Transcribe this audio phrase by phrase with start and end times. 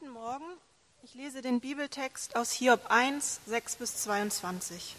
[0.00, 0.46] Guten Morgen.
[1.02, 4.96] Ich lese den Bibeltext aus Hiob 1, 6 bis 22.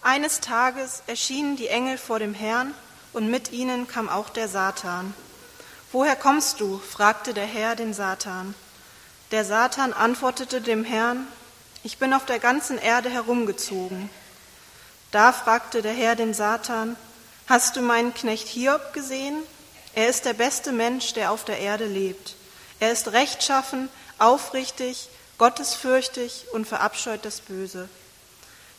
[0.00, 2.72] Eines Tages erschienen die Engel vor dem Herrn
[3.12, 5.12] und mit ihnen kam auch der Satan.
[5.92, 6.78] Woher kommst du?
[6.78, 8.54] fragte der Herr den Satan.
[9.32, 11.26] Der Satan antwortete dem Herrn,
[11.82, 14.08] ich bin auf der ganzen Erde herumgezogen.
[15.10, 16.96] Da fragte der Herr den Satan,
[17.48, 19.42] hast du meinen Knecht Hiob gesehen?
[19.94, 22.36] Er ist der beste Mensch, der auf der Erde lebt.
[22.80, 23.88] Er ist rechtschaffen,
[24.18, 27.88] aufrichtig, gottesfürchtig und verabscheut das Böse.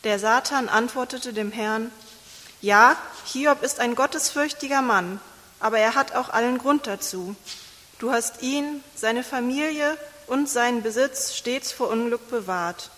[0.04, 1.90] Der Satan antwortete dem Herrn,
[2.60, 2.96] ja,
[3.26, 5.20] Hiob ist ein gottesfürchtiger Mann,
[5.60, 7.36] aber er hat auch allen Grund dazu.
[7.98, 12.90] Du hast ihn, seine Familie und seinen Besitz stets vor Unglück bewahrt.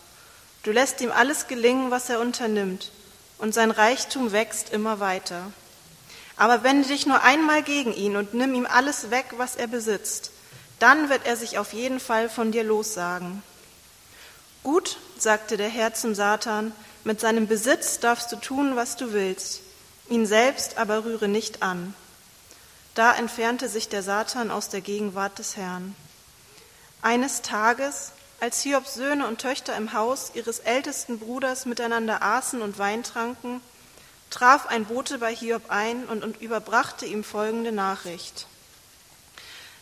[0.63, 2.91] Du lässt ihm alles gelingen, was er unternimmt,
[3.39, 5.53] und sein Reichtum wächst immer weiter.
[6.37, 10.31] Aber wende dich nur einmal gegen ihn und nimm ihm alles weg, was er besitzt.
[10.79, 13.43] Dann wird er sich auf jeden Fall von dir lossagen.
[14.63, 16.73] Gut, sagte der Herr zum Satan,
[17.05, 19.61] mit seinem Besitz darfst du tun, was du willst,
[20.09, 21.95] ihn selbst aber rühre nicht an.
[22.95, 25.95] Da entfernte sich der Satan aus der Gegenwart des Herrn.
[27.01, 32.79] Eines Tages, als Hiobs Söhne und Töchter im Haus ihres ältesten Bruders miteinander aßen und
[32.79, 33.61] Wein tranken,
[34.31, 38.47] traf ein Bote bei Hiob ein und, überbrachte ihm folgende Nachricht.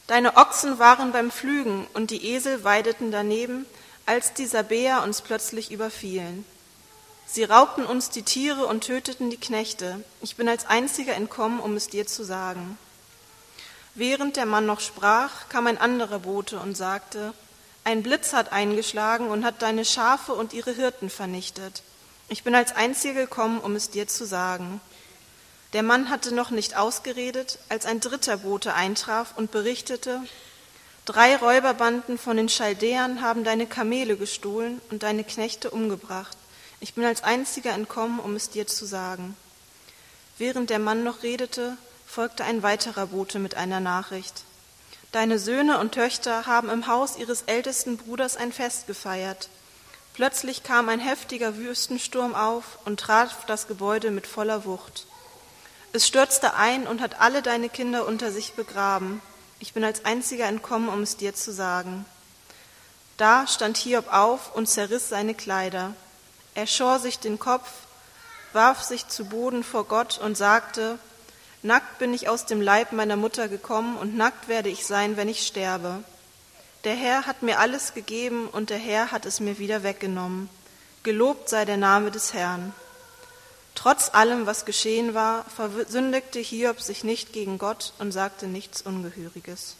[0.06, 3.66] Deine Ochsen waren beim Pflügen und die Esel weideten daneben,
[4.06, 6.44] als die Sabäer uns plötzlich überfielen.
[7.26, 10.04] Sie raubten uns die Tiere und töteten die Knechte.
[10.22, 12.78] Ich bin als einziger entkommen, um es dir zu sagen.
[13.96, 17.34] Während der Mann noch sprach, kam ein anderer Bote und sagte,
[17.82, 21.82] ein Blitz hat eingeschlagen und hat deine Schafe und ihre Hirten vernichtet.
[22.28, 24.80] Ich bin als einziger gekommen, um es dir zu sagen.
[25.76, 30.22] Der Mann hatte noch nicht ausgeredet, als ein dritter Bote eintraf und berichtete,
[31.04, 36.38] drei Räuberbanden von den Chaldäern haben deine Kamele gestohlen und deine Knechte umgebracht.
[36.80, 39.36] Ich bin als einziger entkommen, um es dir zu sagen.
[40.38, 41.76] Während der Mann noch redete,
[42.06, 44.44] folgte ein weiterer Bote mit einer Nachricht.
[45.12, 49.50] Deine Söhne und Töchter haben im Haus ihres ältesten Bruders ein Fest gefeiert.
[50.14, 55.06] Plötzlich kam ein heftiger Wüstensturm auf und traf das Gebäude mit voller Wucht.
[55.96, 59.22] Es stürzte ein und hat alle deine Kinder unter sich begraben.
[59.60, 62.04] Ich bin als einziger entkommen, um es dir zu sagen.
[63.16, 65.94] Da stand Hiob auf und zerriss seine Kleider.
[66.54, 67.70] Er schor sich den Kopf,
[68.52, 70.98] warf sich zu Boden vor Gott und sagte,
[71.62, 75.30] Nackt bin ich aus dem Leib meiner Mutter gekommen und nackt werde ich sein, wenn
[75.30, 76.04] ich sterbe.
[76.84, 80.50] Der Herr hat mir alles gegeben und der Herr hat es mir wieder weggenommen.
[81.04, 82.74] Gelobt sei der Name des Herrn.
[83.76, 89.76] Trotz allem, was geschehen war, versündigte Hiob sich nicht gegen Gott und sagte nichts Ungehöriges.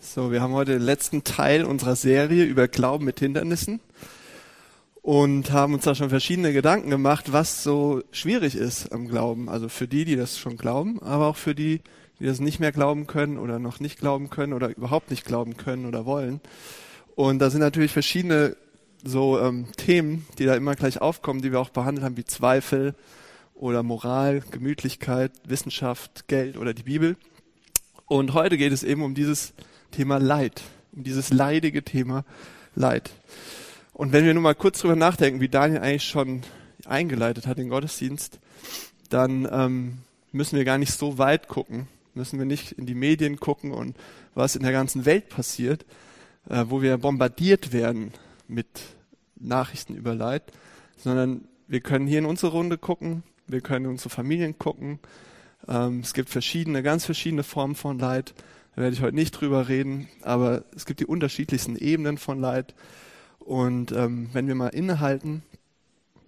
[0.00, 3.80] So, wir haben heute den letzten Teil unserer Serie über Glauben mit Hindernissen
[5.02, 9.48] und haben uns da schon verschiedene Gedanken gemacht, was so schwierig ist am Glauben.
[9.48, 11.80] Also für die, die das schon glauben, aber auch für die,
[12.20, 15.56] die das nicht mehr glauben können oder noch nicht glauben können oder überhaupt nicht glauben
[15.56, 16.40] können oder wollen.
[17.14, 18.54] Und da sind natürlich verschiedene
[19.04, 22.94] so ähm, Themen, die da immer gleich aufkommen, die wir auch behandelt haben, wie Zweifel
[23.54, 27.16] oder Moral, Gemütlichkeit, Wissenschaft, Geld oder die Bibel.
[28.06, 29.52] Und heute geht es eben um dieses
[29.90, 30.62] Thema Leid,
[30.92, 32.24] um dieses leidige Thema
[32.74, 33.10] Leid.
[33.92, 36.42] Und wenn wir nun mal kurz drüber nachdenken, wie Daniel eigentlich schon
[36.84, 38.38] eingeleitet hat den Gottesdienst,
[39.08, 39.98] dann ähm,
[40.32, 43.96] müssen wir gar nicht so weit gucken, müssen wir nicht in die Medien gucken und
[44.34, 45.84] was in der ganzen Welt passiert,
[46.48, 48.12] äh, wo wir bombardiert werden
[48.48, 48.66] mit
[49.36, 50.42] Nachrichten über Leid,
[50.96, 54.98] sondern wir können hier in unsere Runde gucken, wir können in unsere Familien gucken.
[55.68, 58.34] Ähm, es gibt verschiedene, ganz verschiedene Formen von Leid.
[58.74, 62.74] Da werde ich heute nicht drüber reden, aber es gibt die unterschiedlichsten Ebenen von Leid.
[63.38, 65.42] Und ähm, wenn wir mal innehalten,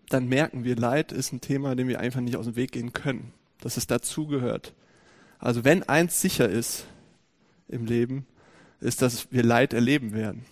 [0.08, 2.92] dann merken wir, Leid ist ein Thema, dem wir einfach nicht aus dem Weg gehen
[2.92, 4.72] können, dass es dazugehört.
[5.38, 6.86] Also wenn eins sicher ist
[7.68, 8.26] im Leben,
[8.80, 10.44] ist, dass wir Leid erleben werden.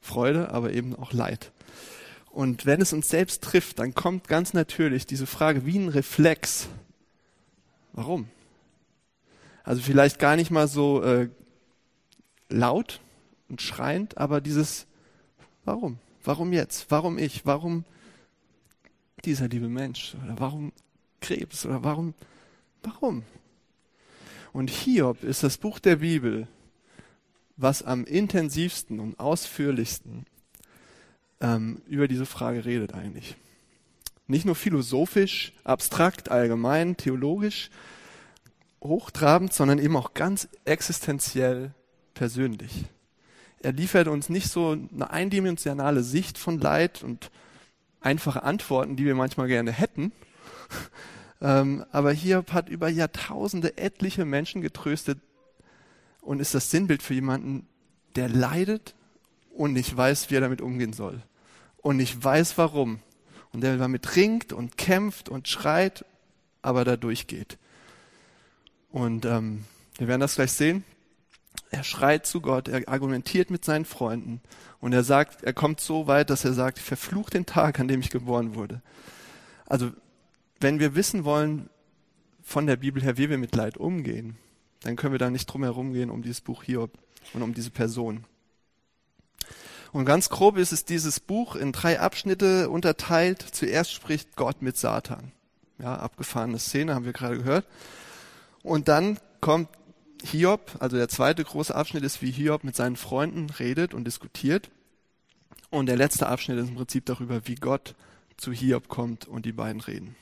[0.00, 1.52] Freude, aber eben auch Leid.
[2.30, 6.68] Und wenn es uns selbst trifft, dann kommt ganz natürlich diese Frage wie ein Reflex.
[7.92, 8.28] Warum?
[9.64, 11.28] Also vielleicht gar nicht mal so äh,
[12.48, 13.00] laut
[13.48, 14.86] und schreiend, aber dieses
[15.64, 15.98] Warum?
[16.24, 16.90] Warum jetzt?
[16.90, 17.46] Warum ich?
[17.46, 17.84] Warum
[19.24, 20.16] dieser liebe Mensch?
[20.24, 20.72] Oder warum
[21.20, 21.66] Krebs?
[21.66, 22.14] Oder warum?
[22.82, 23.22] Warum?
[24.52, 26.48] Und Hiob ist das Buch der Bibel,
[27.60, 30.24] was am intensivsten und ausführlichsten
[31.40, 33.36] ähm, über diese Frage redet eigentlich.
[34.26, 37.70] Nicht nur philosophisch, abstrakt, allgemein, theologisch,
[38.82, 41.72] hochtrabend, sondern eben auch ganz existenziell
[42.14, 42.84] persönlich.
[43.62, 47.30] Er liefert uns nicht so eine eindimensionale Sicht von Leid und
[48.00, 50.12] einfache Antworten, die wir manchmal gerne hätten.
[51.42, 55.18] ähm, aber Hiob hat über Jahrtausende etliche Menschen getröstet
[56.20, 57.66] und ist das Sinnbild für jemanden,
[58.16, 58.94] der leidet
[59.50, 61.22] und nicht weiß, wie er damit umgehen soll.
[61.78, 63.00] Und nicht weiß, warum.
[63.52, 66.04] Und der damit ringt und kämpft und schreit,
[66.62, 67.58] aber da durchgeht.
[68.90, 69.64] Und ähm,
[69.96, 70.84] wir werden das gleich sehen.
[71.70, 74.40] Er schreit zu Gott, er argumentiert mit seinen Freunden
[74.80, 77.88] und er sagt, er kommt so weit, dass er sagt, ich verfluche den Tag, an
[77.88, 78.82] dem ich geboren wurde.
[79.66, 79.92] Also,
[80.58, 81.70] wenn wir wissen wollen
[82.42, 84.36] von der Bibel her, wie wir mit Leid umgehen,
[84.82, 86.92] dann können wir da nicht drum herum gehen um dieses Buch Hiob
[87.32, 88.24] und um diese Person.
[89.92, 93.44] Und ganz grob ist es dieses Buch in drei Abschnitte unterteilt.
[93.52, 95.32] Zuerst spricht Gott mit Satan.
[95.78, 97.66] Ja, abgefahrene Szene, haben wir gerade gehört.
[98.62, 99.68] Und dann kommt
[100.22, 104.70] Hiob, also der zweite große Abschnitt ist, wie Hiob mit seinen Freunden redet und diskutiert.
[105.70, 107.94] Und der letzte Abschnitt ist im Prinzip darüber, wie Gott
[108.36, 110.14] zu Hiob kommt und die beiden reden.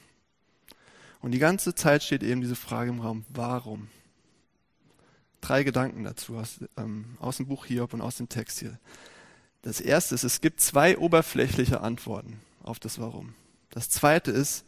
[1.21, 3.89] Und die ganze Zeit steht eben diese Frage im Raum, warum?
[5.40, 8.79] Drei Gedanken dazu aus, ähm, aus dem Buch Hiob und aus dem Text hier.
[9.62, 13.35] Das erste ist, es gibt zwei oberflächliche Antworten auf das Warum.
[13.70, 14.64] Das zweite ist,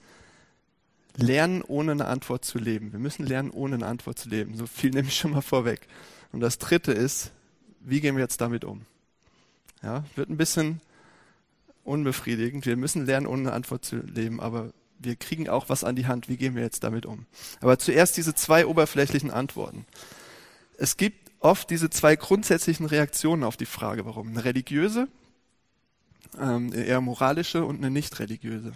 [1.16, 2.92] lernen, ohne eine Antwort zu leben.
[2.92, 4.56] Wir müssen lernen, ohne eine Antwort zu leben.
[4.56, 5.86] So viel nehme ich schon mal vorweg.
[6.32, 7.32] Und das dritte ist,
[7.80, 8.82] wie gehen wir jetzt damit um?
[9.82, 10.80] Ja, wird ein bisschen
[11.84, 12.66] unbefriedigend.
[12.66, 16.06] Wir müssen lernen, ohne eine Antwort zu leben, aber wir kriegen auch was an die
[16.06, 16.28] Hand.
[16.28, 17.26] Wie gehen wir jetzt damit um?
[17.60, 19.86] Aber zuerst diese zwei oberflächlichen Antworten.
[20.80, 24.28] Es gibt oft diese zwei grundsätzlichen Reaktionen auf die Frage, warum.
[24.28, 25.08] Eine religiöse,
[26.40, 28.72] ähm, eher moralische und eine nicht religiöse.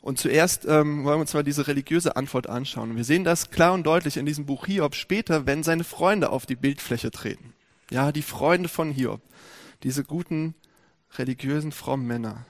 [0.00, 2.96] Und zuerst ähm, wollen wir uns mal diese religiöse Antwort anschauen.
[2.96, 6.46] Wir sehen das klar und deutlich in diesem Buch Hiob später, wenn seine Freunde auf
[6.46, 7.52] die Bildfläche treten.
[7.90, 9.20] Ja, die Freunde von Hiob.
[9.82, 10.54] Diese guten,
[11.18, 12.46] religiösen, frommen Männer.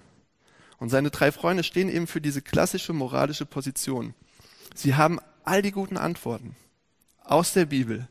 [0.79, 4.15] Und seine drei Freunde stehen eben für diese klassische moralische Position.
[4.77, 6.55] Sie haben all die guten Antworten
[7.25, 8.06] aus der Bibel,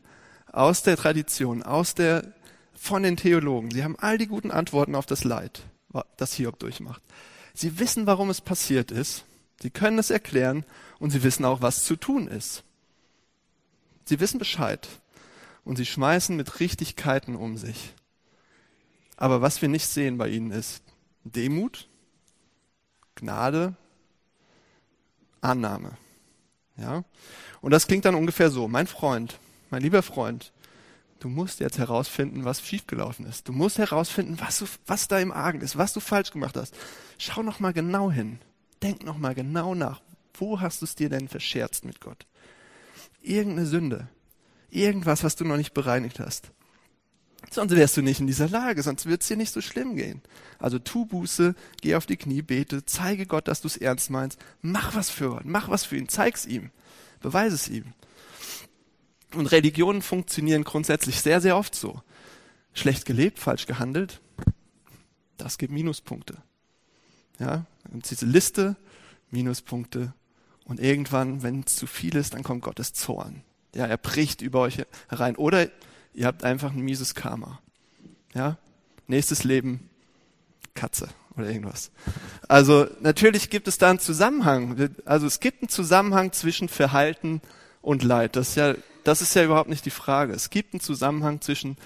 [0.54, 2.32] aus der Tradition, aus der,
[2.74, 3.70] von den Theologen.
[3.70, 5.62] Sie haben all die guten Antworten auf das Leid,
[6.16, 7.02] das Hiob durchmacht.
[7.54, 9.24] Sie wissen, warum es passiert ist.
[9.60, 10.64] Sie können es erklären
[10.98, 12.62] und sie wissen auch, was zu tun ist.
[14.04, 14.88] Sie wissen Bescheid
[15.64, 17.94] und sie schmeißen mit Richtigkeiten um sich.
[19.16, 20.82] Aber was wir nicht sehen bei ihnen ist
[21.24, 21.88] Demut,
[23.14, 23.74] Gnade,
[25.40, 25.96] Annahme.
[26.76, 27.04] Ja?
[27.60, 28.68] Und das klingt dann ungefähr so.
[28.68, 29.38] Mein Freund,
[29.74, 30.52] mein lieber Freund,
[31.18, 33.48] du musst jetzt herausfinden, was schiefgelaufen ist.
[33.48, 36.76] Du musst herausfinden, was, du, was da im Argen ist, was du falsch gemacht hast.
[37.18, 38.38] Schau noch mal genau hin.
[38.84, 40.00] Denk noch mal genau nach.
[40.34, 42.24] Wo hast du es dir denn verscherzt mit Gott?
[43.20, 44.06] Irgendeine Sünde.
[44.70, 46.52] Irgendwas, was du noch nicht bereinigt hast.
[47.50, 50.22] Sonst wärst du nicht in dieser Lage, sonst wird es dir nicht so schlimm gehen.
[50.60, 54.38] Also tu Buße, geh auf die Knie, bete, zeige Gott, dass du es ernst meinst.
[54.62, 56.70] Mach was für Gott, mach was für ihn, zeig's ihm,
[57.20, 57.92] beweise es ihm.
[59.34, 62.02] Und Religionen funktionieren grundsätzlich sehr, sehr oft so.
[62.72, 64.20] Schlecht gelebt, falsch gehandelt,
[65.36, 66.36] das gibt Minuspunkte.
[67.38, 68.76] Ja, und diese Liste,
[69.30, 70.12] Minuspunkte.
[70.64, 73.42] Und irgendwann, wenn es zu viel ist, dann kommt Gottes Zorn.
[73.74, 74.78] Ja, er bricht über euch
[75.08, 75.36] herein.
[75.36, 75.68] Oder
[76.14, 77.60] ihr habt einfach ein mieses Karma.
[78.34, 78.56] Ja,
[79.06, 79.90] nächstes Leben,
[80.74, 81.90] Katze oder irgendwas.
[82.48, 84.90] Also natürlich gibt es da einen Zusammenhang.
[85.04, 87.42] Also es gibt einen Zusammenhang zwischen Verhalten
[87.82, 88.36] und Leid.
[88.36, 88.74] Das ist ja,
[89.04, 90.32] das ist ja überhaupt nicht die Frage.
[90.32, 91.76] Es gibt einen Zusammenhang zwischen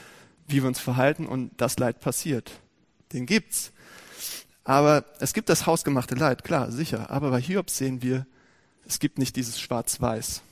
[0.49, 2.51] wie wir uns verhalten und das Leid passiert.
[3.13, 3.73] Den gibt's.
[4.65, 7.11] Aber es gibt das hausgemachte Leid, klar, sicher.
[7.11, 8.27] Aber bei Hiob sehen wir,
[8.87, 10.43] es gibt nicht dieses Schwarz-Weiß.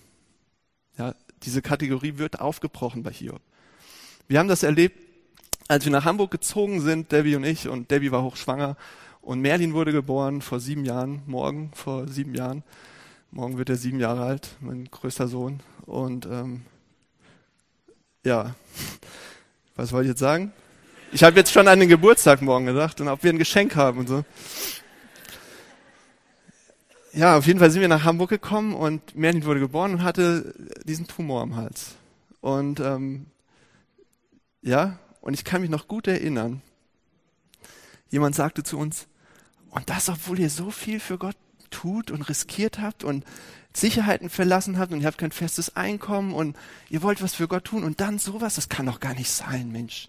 [0.98, 3.40] Ja, diese Kategorie wird aufgebrochen bei Hiob.
[4.28, 4.98] Wir haben das erlebt,
[5.68, 8.76] als wir nach Hamburg gezogen sind, Debbie und ich, und Debbie war hochschwanger,
[9.20, 12.62] und Merlin wurde geboren vor sieben Jahren, morgen vor sieben Jahren.
[13.32, 15.60] Morgen wird er sieben Jahre alt, mein größter Sohn.
[15.86, 16.62] Und ähm,
[18.24, 18.54] ja,
[19.76, 20.52] was wollte ich jetzt sagen?
[21.12, 24.00] Ich habe jetzt schon an den Geburtstag morgen gedacht und ob wir ein Geschenk haben
[24.00, 24.24] und so.
[27.12, 30.54] Ja, auf jeden Fall sind wir nach Hamburg gekommen und Merlin wurde geboren und hatte
[30.84, 31.94] diesen Tumor am Hals.
[32.40, 33.26] Und ähm,
[34.60, 36.60] ja, und ich kann mich noch gut erinnern.
[38.10, 39.06] Jemand sagte zu uns,
[39.70, 41.36] und das, obwohl ihr so viel für Gott
[41.70, 43.24] tut und riskiert habt und
[43.76, 46.56] Sicherheiten verlassen habt und ihr habt kein festes Einkommen und
[46.88, 49.70] ihr wollt was für Gott tun und dann sowas, das kann doch gar nicht sein,
[49.70, 50.08] Mensch.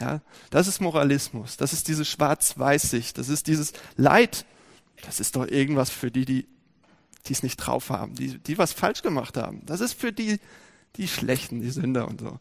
[0.00, 1.56] Ja, das ist Moralismus.
[1.56, 3.18] Das ist diese Schwarz-Weiß-Sicht.
[3.18, 4.46] Das ist dieses Leid.
[5.04, 6.46] Das ist doch irgendwas für die, die
[7.28, 9.62] es nicht drauf haben, die, die was falsch gemacht haben.
[9.66, 10.38] Das ist für die,
[10.96, 12.38] die Schlechten, die Sünder und so.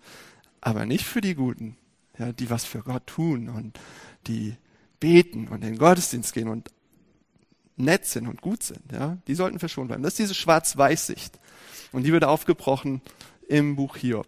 [0.61, 1.77] Aber nicht für die Guten.
[2.17, 3.79] ja, die was für Gott tun und
[4.27, 4.55] die
[4.99, 6.71] beten und in den Gottesdienst gehen und
[7.77, 10.03] nett sind und gut sind, ja, die sollten verschont bleiben.
[10.03, 11.39] Das ist diese Schwarz-Weiß-Sicht.
[11.91, 13.01] Und die wird aufgebrochen
[13.47, 14.27] im Buch Hiob.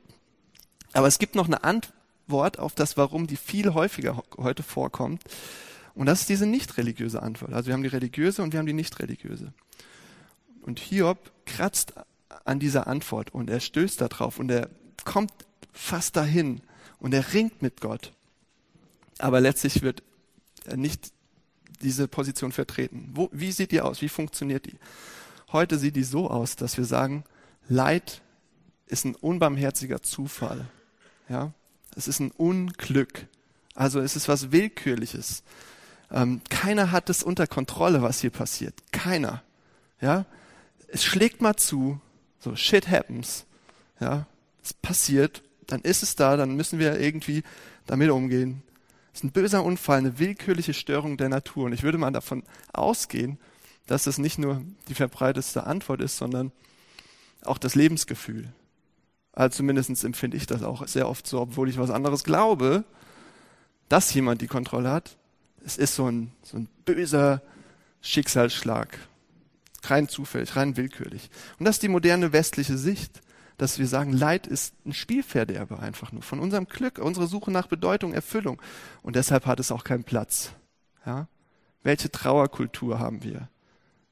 [0.94, 5.24] Aber es gibt noch eine Antwort auf das Warum, die viel häufiger heute vorkommt.
[5.94, 7.54] Und das ist diese nicht religiöse Antwort.
[7.54, 9.54] Also wir haben die religiöse und wir haben die nicht religiöse.
[10.62, 11.94] Und Hiob kratzt
[12.46, 14.70] an dieser Antwort und er stößt darauf und er
[15.04, 15.34] kommt
[15.74, 16.62] fast dahin
[17.00, 18.14] und er ringt mit Gott.
[19.18, 20.04] Aber letztlich wird
[20.66, 21.12] er nicht
[21.82, 23.10] diese Position vertreten.
[23.14, 24.02] Wo, wie sieht die aus?
[24.02, 24.76] Wie funktioniert die?
[25.52, 27.24] Heute sieht die so aus, dass wir sagen,
[27.68, 28.22] Leid
[28.88, 30.68] ist ein unbarmherziger Zufall.
[31.30, 31.54] Ja?
[31.96, 33.28] Es ist ein Unglück.
[33.76, 35.44] Also es ist was Willkürliches.
[36.12, 38.74] Ähm, keiner hat es unter Kontrolle, was hier passiert.
[38.92, 39.44] Keiner.
[40.02, 40.26] Ja?
[40.88, 42.02] Es schlägt mal zu.
[42.40, 43.46] So, shit happens.
[44.00, 44.26] Ja?
[44.64, 45.44] Es passiert.
[45.68, 46.36] Dann ist es da.
[46.36, 47.44] Dann müssen wir irgendwie
[47.86, 48.64] damit umgehen.
[49.20, 51.66] Ist ein böser Unfall, eine willkürliche Störung der Natur.
[51.66, 53.38] Und ich würde mal davon ausgehen,
[53.86, 56.54] dass es nicht nur die verbreitetste Antwort ist, sondern
[57.44, 58.54] auch das Lebensgefühl.
[59.34, 62.86] Also zumindest empfinde ich das auch sehr oft so, obwohl ich was anderes glaube,
[63.90, 65.18] dass jemand die Kontrolle hat.
[65.66, 67.42] Es ist so ein, so ein böser
[68.00, 69.00] Schicksalsschlag.
[69.84, 71.30] Rein zufällig, rein willkürlich.
[71.60, 73.22] Und das ist die moderne westliche Sicht,
[73.60, 77.68] dass wir sagen, Leid ist ein Spielverderber einfach nur von unserem Glück, unserer Suche nach
[77.68, 78.60] Bedeutung, Erfüllung.
[79.04, 80.54] Und deshalb hat es auch keinen Platz.
[81.06, 81.28] Ja?
[81.84, 83.50] Welche Trauerkultur haben wir?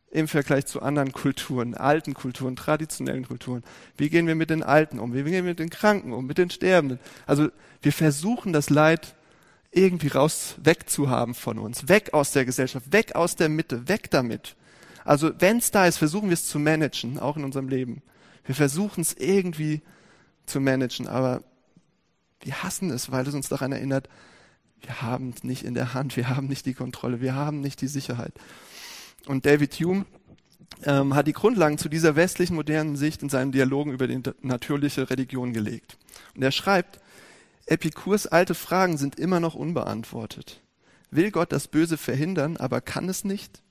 [0.10, 3.64] im Vergleich zu anderen Kulturen, alten Kulturen, traditionellen Kulturen.
[3.98, 5.14] Wie gehen wir mit den Alten um?
[5.14, 7.00] Wie gehen wir mit den Kranken um, mit den Sterbenden?
[7.26, 7.50] Also
[7.82, 9.16] wir versuchen das Leid
[9.70, 14.56] irgendwie raus, wegzuhaben von uns, weg aus der Gesellschaft, weg aus der Mitte, weg damit.
[15.04, 18.02] Also wenn es da ist, versuchen wir es zu managen, auch in unserem Leben.
[18.48, 19.82] Wir versuchen es irgendwie
[20.48, 21.44] zu managen, aber
[22.42, 24.10] wir hassen es, weil es uns daran erinnert,
[24.82, 27.82] wir haben es nicht in der Hand, wir haben nicht die Kontrolle, wir haben nicht
[27.82, 28.34] die Sicherheit.
[29.26, 30.06] Und David Hume
[30.84, 35.10] ähm, hat die Grundlagen zu dieser westlichen modernen Sicht in seinen Dialogen über die natürliche
[35.10, 35.98] Religion gelegt.
[36.36, 37.00] Und er schreibt,
[37.66, 40.62] Epikurs alte Fragen sind immer noch unbeantwortet.
[41.12, 43.62] Will Gott das Böse verhindern, aber kann es nicht?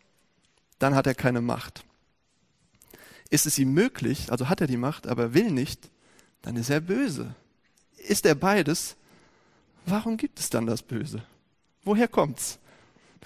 [0.78, 1.84] Dann hat er keine Macht.
[3.30, 5.90] Ist es ihm möglich, also hat er die Macht, aber will nicht,
[6.42, 7.34] dann ist er böse.
[7.96, 8.96] Ist er beides,
[9.84, 11.22] warum gibt es dann das Böse?
[11.84, 12.58] Woher kommt's?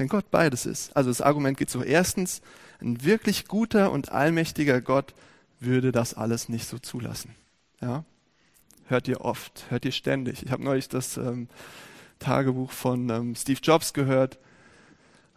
[0.01, 0.97] wenn Gott beides ist.
[0.97, 1.83] Also das Argument geht so.
[1.83, 2.41] Erstens,
[2.81, 5.13] ein wirklich guter und allmächtiger Gott
[5.61, 7.35] würde das alles nicht so zulassen.
[7.83, 8.05] Ja?
[8.87, 10.43] Hört ihr oft, hört ihr ständig.
[10.43, 11.49] Ich habe neulich das ähm,
[12.19, 14.39] Tagebuch von ähm, Steve Jobs gehört.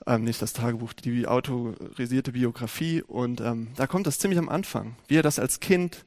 [0.06, 3.02] Ähm, nicht das Tagebuch, die autorisierte Biografie.
[3.02, 6.06] Und ähm, da kommt das ziemlich am Anfang, wie er das als Kind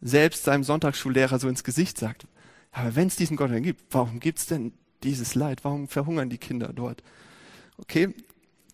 [0.00, 2.26] selbst seinem Sonntagsschullehrer so ins Gesicht sagt.
[2.72, 5.64] Aber wenn es diesen Gott denn gibt, warum gibt es denn dieses Leid?
[5.64, 7.02] Warum verhungern die Kinder dort?
[7.78, 8.14] Okay,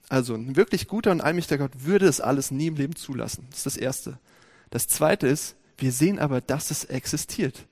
[0.09, 3.47] also ein wirklich guter und allmächtiger Gott würde es alles nie im Leben zulassen.
[3.51, 4.19] Das ist das Erste.
[4.71, 7.67] Das Zweite ist, wir sehen aber, dass es existiert.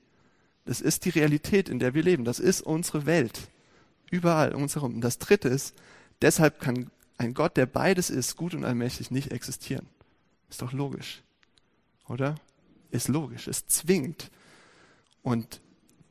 [0.65, 2.25] Das ist die Realität, in der wir leben.
[2.25, 3.49] Das ist unsere Welt.
[4.09, 4.95] Überall um uns herum.
[4.95, 5.75] Und das Dritte ist,
[6.21, 9.87] deshalb kann ein Gott, der beides ist, gut und allmächtig, nicht existieren.
[10.49, 11.21] Ist doch logisch.
[12.07, 12.35] Oder?
[12.89, 13.47] Ist logisch.
[13.47, 14.31] Ist zwingend.
[15.23, 15.61] Und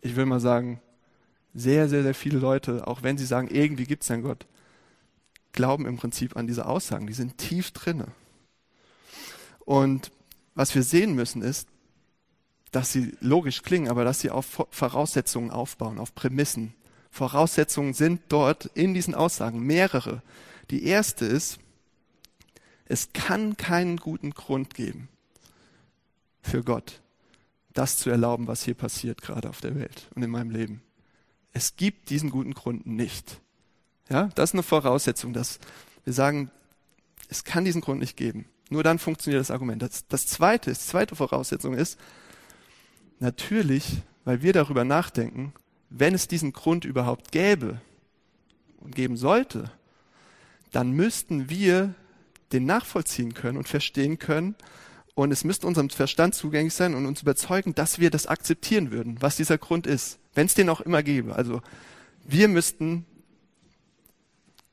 [0.01, 0.81] ich will mal sagen,
[1.53, 4.47] sehr, sehr, sehr viele Leute, auch wenn sie sagen, irgendwie gibt es einen Gott,
[5.53, 7.07] glauben im Prinzip an diese Aussagen.
[7.07, 8.09] Die sind tief drinne.
[9.61, 10.13] Und
[10.55, 11.69] was wir sehen müssen ist,
[12.71, 16.75] dass sie logisch klingen, aber dass sie auf Voraussetzungen aufbauen, auf Prämissen.
[17.11, 20.23] Voraussetzungen sind dort in diesen Aussagen mehrere.
[20.71, 21.59] Die erste ist,
[22.87, 25.09] es kann keinen guten Grund geben
[26.43, 27.01] für Gott,
[27.73, 30.83] das zu erlauben, was hier passiert gerade auf der Welt und in meinem Leben.
[31.53, 33.41] Es gibt diesen guten Grund nicht.
[34.09, 35.59] Ja, das ist eine Voraussetzung, dass
[36.05, 36.51] wir sagen,
[37.29, 38.47] es kann diesen Grund nicht geben.
[38.71, 39.83] Nur dann funktioniert das Argument.
[39.83, 41.99] Das, das zweite, die zweite Voraussetzung ist,
[43.19, 45.53] natürlich, weil wir darüber nachdenken,
[45.91, 47.81] wenn es diesen Grund überhaupt gäbe
[48.79, 49.71] und geben sollte,
[50.73, 51.95] dann müssten wir
[52.53, 54.55] den nachvollziehen können und verstehen können
[55.15, 59.21] und es müsste unserem Verstand zugänglich sein und uns überzeugen, dass wir das akzeptieren würden,
[59.21, 61.35] was dieser Grund ist, wenn es den auch immer gäbe.
[61.35, 61.61] Also
[62.25, 63.05] wir müssten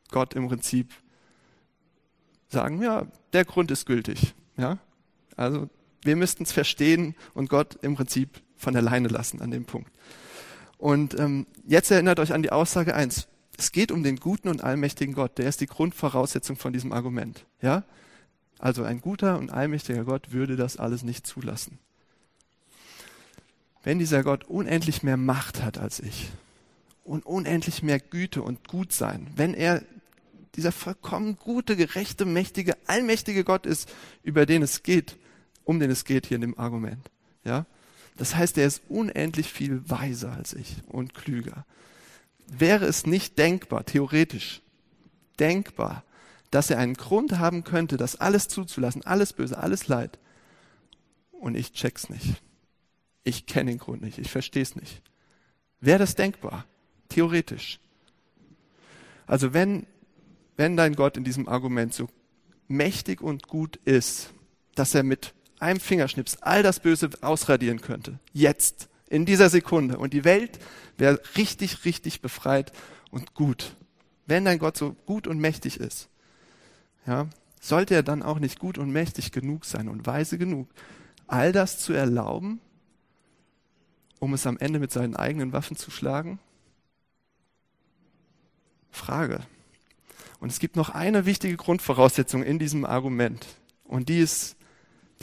[0.10, 0.94] Gott im Prinzip
[2.50, 4.34] sagen, ja, der Grund ist gültig.
[4.56, 4.78] Ja?
[5.36, 5.70] Also
[6.04, 9.92] wir müssten es verstehen und Gott im Prinzip von alleine lassen an dem Punkt.
[10.78, 14.64] Und ähm, jetzt erinnert euch an die Aussage eins: Es geht um den guten und
[14.64, 15.38] allmächtigen Gott.
[15.38, 17.46] Der ist die Grundvoraussetzung von diesem Argument.
[17.62, 17.84] Ja?
[18.60, 21.80] Also ein guter und allmächtiger Gott würde das alles nicht zulassen.
[23.84, 26.30] Wenn dieser Gott unendlich mehr Macht hat als ich,
[27.08, 29.82] und unendlich mehr Güte und Gutsein, wenn er
[30.56, 33.90] dieser vollkommen gute, gerechte, mächtige, allmächtige Gott ist,
[34.24, 35.18] über den es geht,
[35.64, 37.10] um den es geht hier in dem Argument.
[37.46, 37.66] Ja?
[38.18, 41.66] Das heißt, er ist unendlich viel weiser als ich und klüger.
[42.48, 44.62] Wäre es nicht denkbar, theoretisch
[45.40, 46.04] denkbar,
[46.52, 50.18] dass er einen Grund haben könnte, das alles zuzulassen, alles Böse, alles Leid,
[51.32, 52.42] und ich check's nicht.
[53.24, 55.02] Ich kenne den Grund nicht, ich verstehe es nicht.
[55.80, 56.66] Wäre das denkbar?
[57.10, 57.80] Theoretisch.
[59.28, 59.86] Also wenn
[60.58, 62.10] wenn dein Gott in diesem Argument so
[62.68, 64.34] mächtig und gut ist,
[64.76, 70.14] dass er mit einem Fingerschnips all das Böse ausradieren könnte, jetzt, in dieser Sekunde, und
[70.14, 70.60] die Welt
[70.98, 72.72] wäre richtig, richtig befreit
[73.10, 73.76] und gut.
[74.26, 76.10] Wenn dein Gott so gut und mächtig ist,
[77.06, 77.28] ja,
[77.62, 80.68] sollte er dann auch nicht gut und mächtig genug sein und weise genug,
[81.26, 82.60] all das zu erlauben,
[84.20, 86.40] um es am Ende mit seinen eigenen Waffen zu schlagen?
[88.92, 89.42] Frage.
[90.40, 93.46] Und es gibt noch eine wichtige Grundvoraussetzung in diesem Argument.
[93.86, 94.57] Und die ist,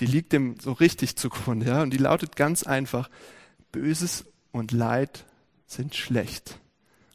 [0.01, 1.83] die liegt dem so richtig zugrunde, ja.
[1.83, 3.11] Und die lautet ganz einfach,
[3.73, 5.25] Böses und Leid
[5.67, 6.59] sind schlecht.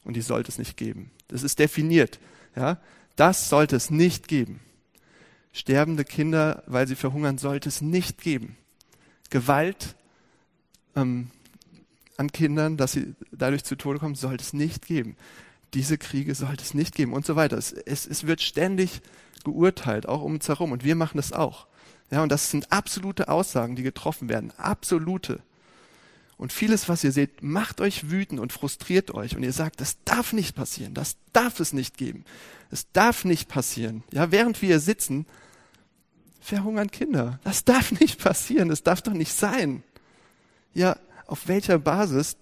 [0.04, 1.10] Und die sollte es nicht geben.
[1.28, 2.18] Das ist definiert,
[2.56, 2.80] ja.
[3.16, 4.60] Das sollte es nicht geben.
[5.52, 8.56] Sterbende Kinder, weil sie verhungern, sollte es nicht geben.
[9.30, 9.96] Gewalt
[10.96, 11.30] ähm,
[12.16, 15.16] an Kindern, dass sie dadurch zu Tode kommen, sollte es nicht geben
[15.74, 17.56] diese Kriege sollte es nicht geben und so weiter.
[17.56, 19.00] Es, es, es wird ständig
[19.44, 20.72] geurteilt, auch um uns herum.
[20.72, 21.66] Und wir machen das auch.
[22.10, 24.52] Ja, und das sind absolute Aussagen, die getroffen werden.
[24.56, 25.40] Absolute.
[26.36, 29.36] Und vieles, was ihr seht, macht euch wütend und frustriert euch.
[29.36, 30.94] Und ihr sagt, das darf nicht passieren.
[30.94, 32.24] Das darf es nicht geben.
[32.70, 34.02] Es darf nicht passieren.
[34.12, 35.26] Ja, während wir sitzen,
[36.40, 37.38] verhungern Kinder.
[37.44, 38.68] Das darf nicht passieren.
[38.68, 39.82] Das darf doch nicht sein.
[40.72, 42.36] Ja, auf welcher Basis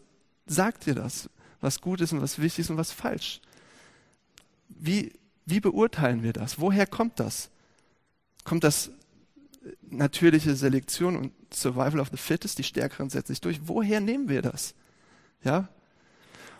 [0.46, 1.28] sagt ihr das?
[1.60, 3.40] was gut ist und was wichtig ist und was falsch.
[4.68, 5.12] Wie,
[5.46, 6.60] wie beurteilen wir das?
[6.60, 7.50] Woher kommt das?
[8.44, 8.90] Kommt das
[9.88, 13.61] natürliche Selektion und Survival of the Fittest, die Stärkeren setzen sich durch?
[13.64, 14.74] Woher nehmen wir das?
[15.42, 15.68] Ja?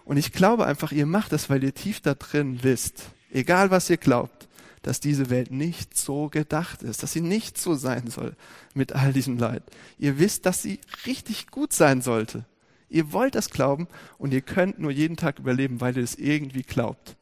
[0.05, 3.91] Und ich glaube einfach, ihr macht das, weil ihr tief da drin wisst, egal was
[3.91, 4.49] ihr glaubt,
[4.83, 8.35] dass diese Welt nicht so gedacht ist, dass sie nicht so sein soll
[8.75, 9.63] mit all diesem Leid.
[9.99, 12.47] Ihr wisst, dass sie richtig gut sein sollte.
[12.89, 16.63] Ihr wollt das glauben und ihr könnt nur jeden Tag überleben, weil ihr es irgendwie
[16.63, 17.17] glaubt.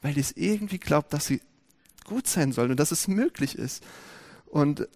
[0.00, 1.42] Weil ihr es irgendwie glaubt, dass sie
[2.04, 3.84] gut sein soll und dass es möglich ist.
[4.52, 4.86] Und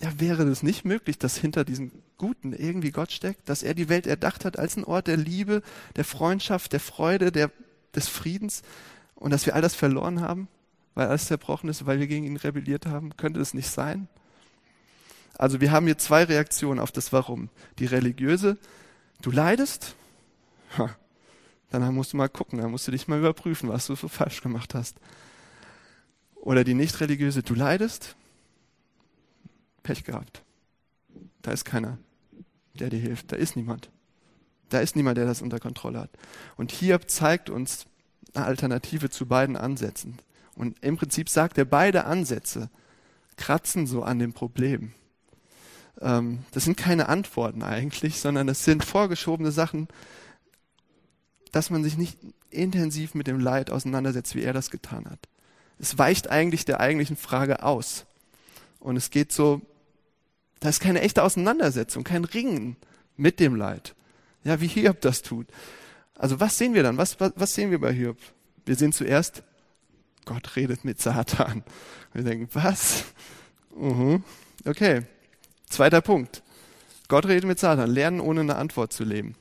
[0.00, 3.88] ja, wäre es nicht möglich, dass hinter diesem Guten irgendwie Gott steckt, dass er die
[3.88, 5.62] Welt erdacht hat als ein Ort der Liebe,
[5.94, 7.52] der Freundschaft, der Freude, der,
[7.94, 8.62] des Friedens
[9.14, 10.48] und dass wir all das verloren haben,
[10.96, 13.16] weil alles zerbrochen ist, weil wir gegen ihn rebelliert haben?
[13.16, 14.08] Könnte es nicht sein?
[15.38, 17.50] Also wir haben hier zwei Reaktionen auf das Warum.
[17.78, 18.58] Die religiöse,
[19.22, 19.94] du leidest,
[20.76, 20.90] ha,
[21.70, 24.42] dann musst du mal gucken, dann musst du dich mal überprüfen, was du so falsch
[24.42, 24.96] gemacht hast.
[26.34, 28.16] Oder die nicht religiöse, du leidest,
[29.84, 30.42] Pech gehabt.
[31.42, 31.98] Da ist keiner,
[32.74, 33.30] der dir hilft.
[33.30, 33.90] Da ist niemand.
[34.70, 36.10] Da ist niemand, der das unter Kontrolle hat.
[36.56, 37.86] Und hier zeigt uns
[38.34, 40.18] eine Alternative zu beiden Ansätzen.
[40.56, 42.68] Und im Prinzip sagt er, beide Ansätze
[43.36, 44.92] kratzen so an dem Problem
[46.00, 49.88] ähm, das sind keine Antworten eigentlich, sondern das sind vorgeschobene Sachen,
[51.52, 52.18] dass man sich nicht
[52.50, 55.20] intensiv mit dem Leid auseinandersetzt, wie er das getan hat.
[55.78, 58.06] Es weicht eigentlich der eigentlichen Frage aus.
[58.80, 59.60] Und es geht so,
[60.64, 62.76] da ist keine echte Auseinandersetzung, kein Ringen
[63.16, 63.94] mit dem Leid.
[64.44, 65.46] Ja, wie Hiob das tut.
[66.14, 66.96] Also was sehen wir dann?
[66.96, 68.16] Was, was, was sehen wir bei Hiob?
[68.64, 69.42] Wir sehen zuerst,
[70.24, 71.62] Gott redet mit Satan.
[72.14, 73.04] Wir denken, was?
[73.76, 74.22] Uh -huh.
[74.64, 75.02] Okay,
[75.68, 76.42] Zweiter Punkt.
[77.08, 77.90] Gott redet mit Satan.
[77.90, 79.34] Lernen, ohne eine Antwort zu leben.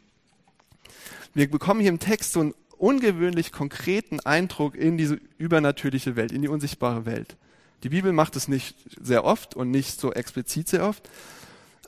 [1.34, 6.42] Wir bekommen hier im Text so einen ungewöhnlich konkreten Eindruck in diese übernatürliche Welt, in
[6.42, 7.38] die unsichtbare Welt.
[7.84, 11.10] Die Bibel macht es nicht sehr oft und nicht so explizit sehr oft,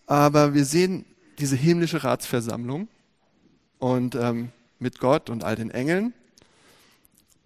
[0.05, 1.05] aber wir sehen
[1.39, 2.89] diese himmlische Ratsversammlung
[3.79, 6.13] und ähm, mit Gott und all den Engeln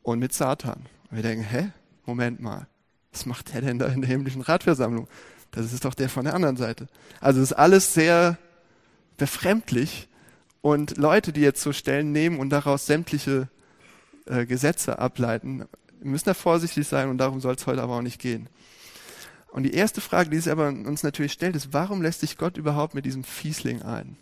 [0.01, 0.87] und mit Satan.
[1.09, 1.71] Und wir denken, hä,
[2.05, 2.67] Moment mal,
[3.11, 5.07] was macht der denn da in der himmlischen Ratversammlung?
[5.51, 6.87] Das ist doch der von der anderen Seite.
[7.21, 8.37] Also es ist alles sehr
[9.17, 10.07] befremdlich
[10.61, 13.47] und Leute, die jetzt so Stellen nehmen und daraus sämtliche
[14.25, 15.65] äh, Gesetze ableiten,
[16.01, 18.49] müssen da vorsichtig sein und darum soll es heute aber auch nicht gehen.
[19.51, 22.57] Und die erste Frage, die es aber uns natürlich stellt, ist, warum lässt sich Gott
[22.57, 24.17] überhaupt mit diesem Fiesling ein?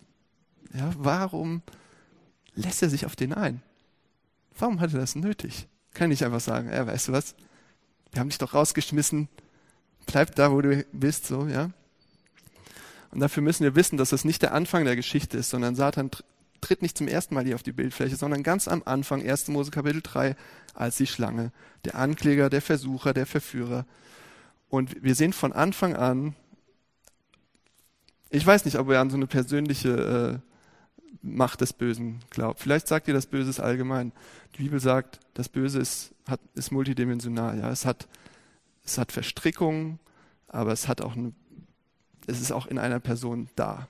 [0.74, 1.62] Ja, warum
[2.56, 3.62] lässt er sich auf den ein?
[4.58, 5.68] Warum hat er das nötig?
[5.94, 7.36] Kann ich einfach sagen, ja, weißt du was?
[8.12, 9.28] Wir haben dich doch rausgeschmissen,
[10.06, 11.72] bleib da, wo du bist, so, ja.
[13.12, 16.10] Und dafür müssen wir wissen, dass das nicht der Anfang der Geschichte ist, sondern Satan
[16.62, 19.50] tritt nicht zum ersten Mal hier auf die Bildfläche, sondern ganz am Anfang, 1.
[19.50, 20.36] Mose Kapitel 3,
[20.74, 21.52] als die Schlange,
[21.86, 23.86] der Ankläger, der Versucher, der Verführer.
[24.70, 26.36] Und wir sehen von Anfang an,
[28.30, 30.48] ich weiß nicht, ob ihr an so eine persönliche äh,
[31.22, 32.60] Macht des Bösen glaubt.
[32.60, 34.12] Vielleicht sagt ihr, das Böse ist allgemein.
[34.56, 37.58] Die Bibel sagt, das Böse ist, hat, ist multidimensional.
[37.58, 37.70] Ja?
[37.70, 38.08] Es, hat,
[38.84, 40.00] es hat Verstrickungen,
[40.48, 41.34] aber es hat auch eine,
[42.28, 43.88] es ist auch in einer Person da.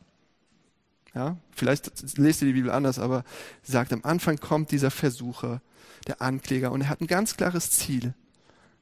[1.13, 1.37] Ja?
[1.51, 3.23] Vielleicht lest ihr die Bibel anders, aber
[3.63, 5.61] sie sagt, am Anfang kommt dieser Versucher,
[6.07, 8.13] der Ankläger, und er hat ein ganz klares Ziel.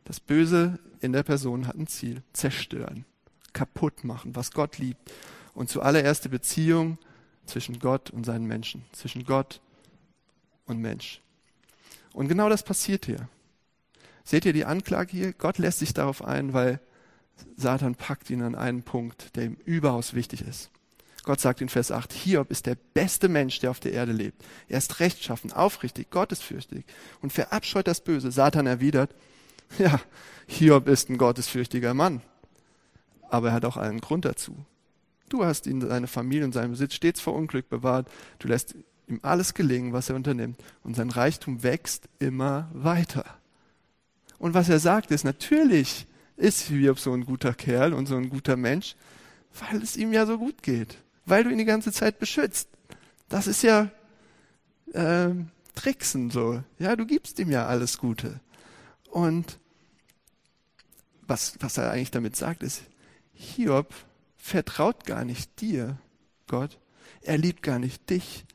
[0.04, 2.22] Das Böse in der Person hat ein Ziel.
[2.34, 3.06] Zerstören,
[3.54, 5.12] kaputt machen, was Gott liebt.
[5.54, 6.98] Und zuallererst die Beziehung
[7.46, 9.62] zwischen Gott und seinen Menschen, zwischen Gott
[10.66, 11.22] und Mensch.
[12.14, 13.28] Und genau das passiert hier.
[14.24, 15.34] Seht ihr die Anklage hier?
[15.34, 16.80] Gott lässt sich darauf ein, weil
[17.56, 20.72] Satan packt ihn an einen Punkt, der ihm überaus wichtig ist.
[21.26, 24.44] Gott sagt in Vers 8, Hiob ist der beste Mensch, der auf der Erde lebt.
[24.70, 26.86] Er ist rechtschaffen, aufrichtig, gottesfürchtig
[27.22, 28.32] und verabscheut das Böse.
[28.32, 29.14] Satan erwidert,
[29.80, 30.00] ja,
[30.46, 32.22] Hiob ist ein gottesfürchtiger Mann,
[33.30, 34.56] aber er hat auch einen Grund dazu.
[35.28, 38.08] Du hast ihn, seine Familie und seinen Besitz stets vor Unglück bewahrt.
[38.38, 38.76] Du lässt
[39.08, 40.62] ihm alles gelingen, was er unternimmt.
[40.84, 43.26] Und sein Reichtum wächst immer weiter.
[44.38, 46.06] Und was er sagt ist, natürlich
[46.38, 48.96] ist Hiob so ein guter Kerl und so ein guter Mensch,
[49.60, 51.00] weil es ihm ja so gut geht.
[51.26, 52.70] Weil du ihn die ganze Zeit beschützt.
[53.30, 53.90] Das ist ja
[54.94, 55.30] äh,
[55.76, 56.64] Tricksen so.
[56.80, 58.40] Ja, du gibst ihm ja alles Gute.
[59.10, 59.60] Und
[61.28, 62.84] was, was er eigentlich damit sagt, ist,
[63.34, 63.94] Hiob
[64.38, 65.98] vertraut gar nicht dir,
[66.48, 66.80] Gott.
[67.22, 68.46] Er liebt gar nicht dich,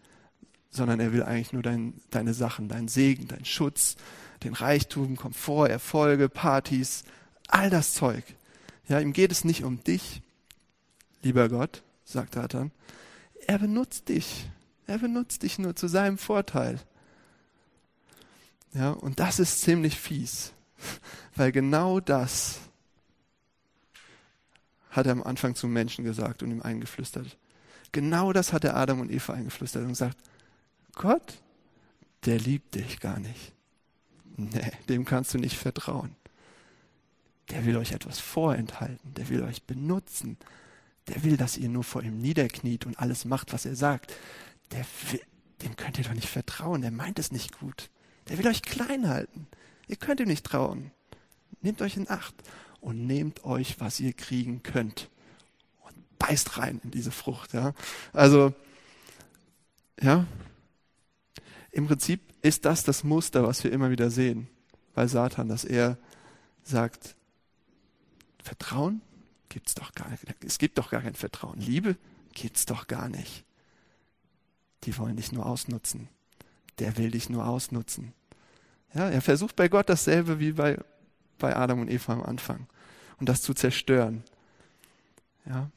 [0.70, 3.96] sondern er will eigentlich nur dein, deine Sachen, deinen Segen, deinen Schutz,
[4.44, 7.04] den Reichtum, Komfort, Erfolge, Partys,
[7.48, 8.24] all das Zeug.
[8.88, 10.22] Ja, ihm geht es nicht um dich,
[11.22, 12.72] lieber Gott, sagt Satan.
[13.46, 14.48] Er benutzt dich.
[14.86, 16.80] Er benutzt dich nur zu seinem Vorteil.
[18.72, 20.52] Ja, und das ist ziemlich fies,
[21.36, 22.60] weil genau das
[24.90, 27.36] hat er am Anfang zum Menschen gesagt und ihm eingeflüstert.
[27.92, 30.18] Genau das hat er Adam und Eva eingeflüstert und gesagt,
[30.94, 31.38] Gott,
[32.24, 33.52] der liebt dich gar nicht.
[34.36, 36.14] Nee, dem kannst du nicht vertrauen.
[37.50, 40.36] Der will euch etwas vorenthalten, der will euch benutzen,
[41.10, 44.14] der will, dass ihr nur vor ihm niederkniet und alles macht, was er sagt.
[44.72, 45.20] Der will,
[45.62, 47.90] dem könnt ihr doch nicht vertrauen, der meint es nicht gut.
[48.28, 49.46] Der will euch klein halten.
[49.88, 50.90] Ihr könnt ihm nicht trauen.
[51.60, 52.34] Nehmt euch in Acht
[52.80, 55.10] und nehmt euch, was ihr kriegen könnt.
[55.80, 57.52] Und beißt rein in diese Frucht.
[57.52, 57.74] Ja?
[58.12, 58.54] Also,
[60.00, 60.24] ja,
[61.72, 64.48] im Prinzip ist das das Muster, was wir immer wieder sehen
[64.94, 65.98] bei Satan, dass er
[66.62, 67.16] sagt,
[68.42, 69.02] Vertrauen
[69.50, 70.06] gibt's doch gar.
[70.44, 71.60] Es gibt doch gar kein Vertrauen.
[71.60, 71.96] Liebe
[72.32, 73.44] gibt's doch gar nicht.
[74.84, 76.08] Die wollen dich nur ausnutzen.
[76.78, 78.14] Der will dich nur ausnutzen.
[78.94, 80.78] Ja, er versucht bei Gott dasselbe wie bei
[81.40, 82.68] bei Adam und Eva am Anfang
[83.18, 84.22] und das zu zerstören.
[85.46, 85.70] Ja.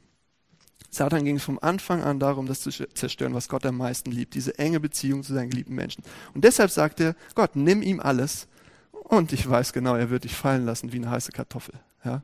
[0.92, 4.36] Satan ging es vom Anfang an darum, das zu zerstören, was Gott am meisten liebt,
[4.36, 6.04] diese enge Beziehung zu seinen geliebten Menschen.
[6.36, 8.48] Und deshalb sagt er, Gott, nimm ihm alles
[8.92, 11.74] und ich weiß genau, er wird dich fallen lassen wie eine heiße Kartoffel.
[12.06, 12.22] Ja.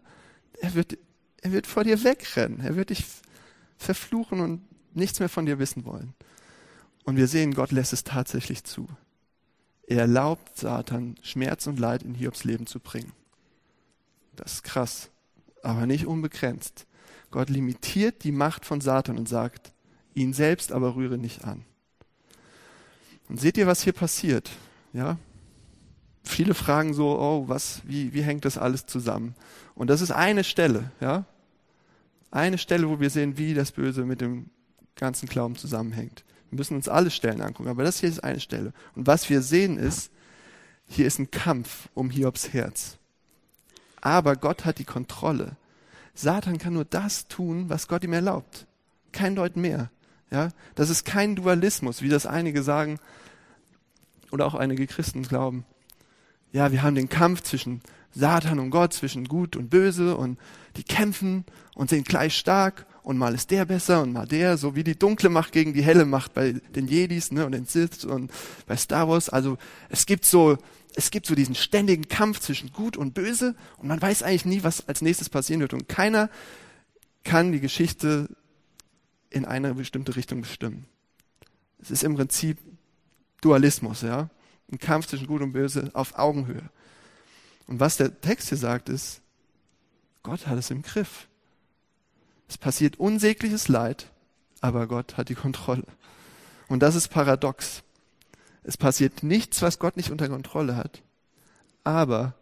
[0.60, 1.00] Er, wird,
[1.42, 3.06] er wird vor dir wegrennen, er wird dich
[3.78, 4.62] verfluchen und
[4.94, 6.14] nichts mehr von dir wissen wollen.
[7.04, 8.88] Und wir sehen, Gott lässt es tatsächlich zu.
[9.88, 13.14] Er erlaubt Satan, Schmerz und Leid in Hiobs Leben zu bringen.
[14.36, 15.10] Das ist krass,
[15.64, 16.86] aber nicht unbegrenzt.
[17.32, 19.72] Gott limitiert die Macht von Satan und sagt,
[20.14, 21.66] ihn selbst aber rühre nicht an.
[23.28, 24.50] Und seht ihr, was hier passiert?
[24.94, 25.18] Ja?
[26.30, 29.34] Viele fragen so, oh, was, wie, wie hängt das alles zusammen?
[29.74, 31.26] Und das ist eine Stelle, ja?
[32.30, 34.52] Eine Stelle, wo wir sehen, wie das Böse mit dem
[34.96, 36.24] ganzen Glauben zusammenhängt.
[36.52, 38.74] Wir müssen uns alle Stellen angucken, aber das hier ist eine Stelle.
[38.96, 40.12] Und was wir sehen ist,
[40.88, 43.00] hier ist ein Kampf um Hiobs Herz.
[44.00, 45.58] Aber Gott hat die Kontrolle.
[46.14, 48.68] Satan kann nur das tun, was Gott ihm erlaubt.
[49.12, 49.90] Kein Deut mehr.
[50.30, 53.00] Ja, das ist kein Dualismus, wie das einige sagen
[54.30, 55.66] oder auch einige Christen glauben.
[56.52, 57.82] Ja, wir haben den Kampf zwischen
[58.12, 60.40] Satan und Gott, zwischen Gut und Böse und
[60.78, 64.76] die kämpfen und sind gleich stark und mal ist der besser und mal der, so
[64.76, 68.06] wie die dunkle Macht gegen die helle Macht bei den Jedis ne, und den Sith
[68.06, 68.32] und
[68.66, 69.30] bei Star Wars.
[69.30, 69.58] Also
[69.90, 70.58] es gibt so
[70.96, 74.64] es gibt so diesen ständigen Kampf zwischen Gut und Böse und man weiß eigentlich nie,
[74.64, 75.74] was als nächstes passieren wird.
[75.74, 76.30] Und keiner
[77.24, 78.28] kann die Geschichte
[79.30, 80.86] in eine bestimmte Richtung bestimmen.
[81.80, 82.58] Es ist im Prinzip
[83.42, 84.30] Dualismus, ja.
[84.72, 86.70] Ein Kampf zwischen Gut und Böse auf Augenhöhe.
[87.68, 89.22] Und was der Text hier sagt, ist,
[90.24, 91.28] Gott hat es im Griff.
[92.48, 94.12] Es passiert unsägliches Leid,
[94.60, 95.86] aber Gott hat die Kontrolle.
[96.68, 97.84] Und das ist paradox.
[98.64, 101.04] Es passiert nichts, was Gott nicht unter Kontrolle hat.
[101.84, 102.34] Aber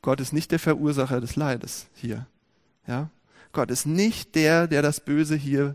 [0.00, 2.26] Gott ist nicht der Verursacher des Leides hier.
[2.86, 3.10] Ja?
[3.52, 5.74] Gott ist nicht der, der das Böse hier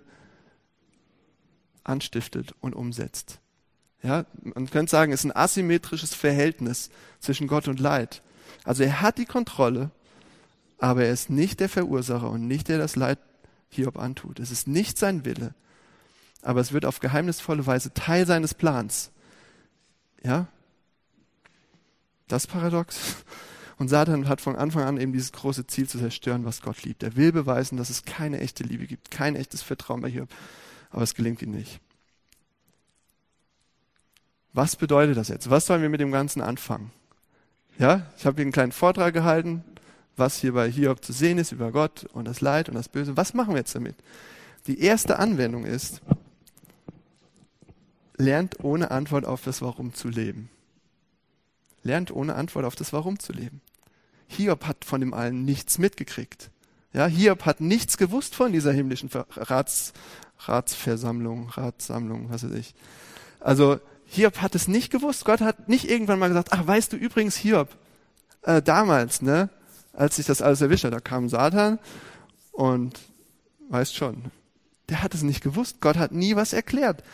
[1.84, 3.41] anstiftet und umsetzt.
[4.04, 8.24] Ja, man könnte sagen, es ist ein asymmetrisches Verhältnis zwischen Gott und Leid.
[8.64, 9.92] Also er hat die Kontrolle,
[10.80, 13.20] aber er ist nicht der Verursacher und nicht der das Leid
[13.70, 14.40] Hiob antut.
[14.40, 15.54] Es ist nicht sein Wille,
[16.42, 19.12] aber es wird auf geheimnisvolle Weise Teil seines Plans.
[20.24, 20.48] Ja?
[22.28, 22.98] Das paradox.
[23.78, 27.02] Und Satan hat von Anfang an eben dieses große Ziel zu zerstören, was Gott liebt.
[27.04, 30.30] Er will beweisen, dass es keine echte Liebe gibt, kein echtes Vertrauen bei Hiob.
[30.92, 31.80] Aber es gelingt ihm nicht.
[34.54, 35.50] Was bedeutet das jetzt?
[35.50, 36.92] Was sollen wir mit dem Ganzen anfangen?
[37.78, 39.64] Ja, ich habe hier einen kleinen Vortrag gehalten,
[40.18, 43.18] was hier bei Hiob zu sehen ist über Gott und das Leid und das Böse.
[43.18, 43.96] Was machen wir jetzt damit?
[44.68, 46.02] Die erste Anwendung ist,
[48.18, 50.50] lernt ohne Antwort auf das Warum zu leben.
[51.84, 53.62] Lernt ohne Antwort auf das Warum zu leben.
[54.28, 56.52] Hiob hat von dem allen nichts mitgekriegt.
[56.94, 59.94] Ja, Hiob hat nichts gewusst von dieser himmlischen Rats,
[60.40, 62.76] Ratsversammlung, Ratssammlung, was weiß ich.
[63.40, 63.80] Also
[64.14, 65.24] Hiob hat es nicht gewusst.
[65.24, 67.70] Gott hat nicht irgendwann mal gesagt, ach, weißt du übrigens, Hiob,
[68.42, 69.50] äh, damals, ne,
[69.94, 71.80] als sich das alles erwischt hat, da kam Satan
[72.52, 73.00] und
[73.70, 74.26] weißt schon,
[74.90, 75.80] der hat es nicht gewusst.
[75.80, 77.06] Gott hat nie was erklärt.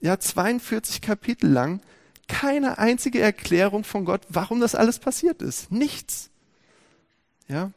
[0.00, 1.80] Ja, 42 Kapitel lang
[2.28, 5.72] keine einzige Erklärung von Gott, warum das alles passiert ist.
[5.72, 6.28] Nichts.
[7.48, 7.72] Ja.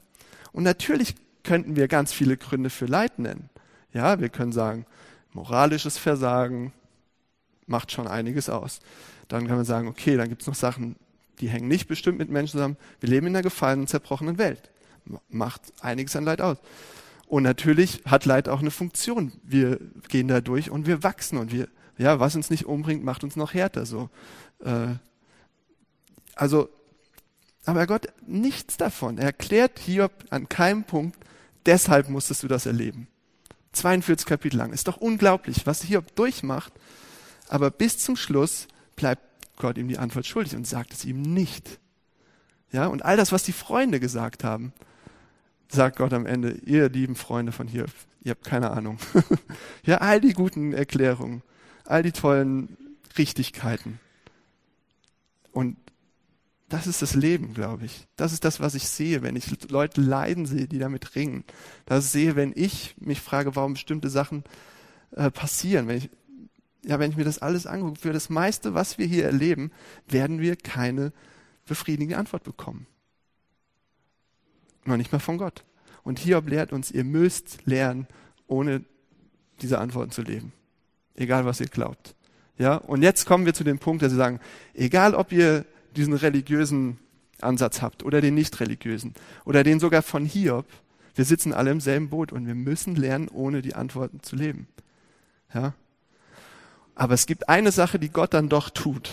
[0.52, 3.50] Und natürlich könnten wir ganz viele Gründe für Leid nennen.
[3.94, 4.86] Ja, wir können sagen,
[5.32, 6.74] moralisches Versagen,
[7.72, 8.80] macht schon einiges aus.
[9.28, 10.96] Dann kann man sagen, okay, dann gibt es noch Sachen,
[11.40, 12.78] die hängen nicht bestimmt mit Menschen zusammen.
[13.00, 14.70] Wir leben in einer gefallenen, zerbrochenen Welt.
[15.30, 16.58] Macht einiges an Leid aus.
[17.26, 19.32] Und natürlich hat Leid auch eine Funktion.
[19.42, 19.80] Wir
[20.10, 23.36] gehen da durch und wir wachsen und wir, ja, was uns nicht umbringt, macht uns
[23.36, 23.86] noch härter.
[23.86, 24.10] So,
[24.60, 24.96] äh,
[26.36, 26.70] also,
[27.66, 29.18] aber Gott nichts davon.
[29.18, 31.18] Er erklärt Hiob an keinem Punkt.
[31.66, 33.08] Deshalb musstest du das erleben.
[33.72, 34.74] 42 Kapitel lang.
[34.74, 36.74] Ist doch unglaublich, was Hiob durchmacht
[37.52, 39.22] aber bis zum Schluss bleibt
[39.58, 41.80] Gott ihm die Antwort schuldig und sagt es ihm nicht.
[42.72, 44.72] Ja, und all das, was die Freunde gesagt haben,
[45.68, 47.86] sagt Gott am Ende, ihr lieben Freunde von hier,
[48.24, 48.98] ihr habt keine Ahnung.
[49.84, 51.44] ja, all die guten Erklärungen,
[51.84, 52.78] all die tollen
[53.18, 54.00] Richtigkeiten.
[55.52, 55.76] Und
[56.70, 58.08] das ist das Leben, glaube ich.
[58.16, 61.44] Das ist das, was ich sehe, wenn ich Leute leiden sehe, die damit ringen.
[61.86, 64.46] Das sehe, wenn ich mich frage, warum bestimmte Sachen
[65.12, 65.90] äh, passieren.
[65.90, 66.10] Wenn ich
[66.86, 69.72] ja, wenn ich mir das alles angucke, für das meiste, was wir hier erleben,
[70.08, 71.14] werden wir keine
[71.66, 72.88] befriedigende Antwort bekommen.
[74.86, 75.64] Noch nicht mal von Gott.
[76.04, 78.08] Und Hiob lehrt uns, ihr müsst lernen,
[78.48, 78.84] ohne
[79.62, 80.54] diese Antworten zu leben.
[81.14, 82.16] Egal, was ihr glaubt.
[82.58, 84.40] Ja, und jetzt kommen wir zu dem Punkt, dass sie sagen,
[84.74, 85.66] egal ob ihr
[85.96, 87.00] diesen religiösen
[87.40, 89.14] Ansatz habt oder den nicht religiösen
[89.46, 90.66] oder den sogar von Hiob,
[91.16, 94.68] wir sitzen alle im selben Boot und wir müssen lernen, ohne die Antworten zu leben.
[95.54, 95.74] Ja,
[96.96, 99.12] aber es gibt eine Sache, die Gott dann doch tut.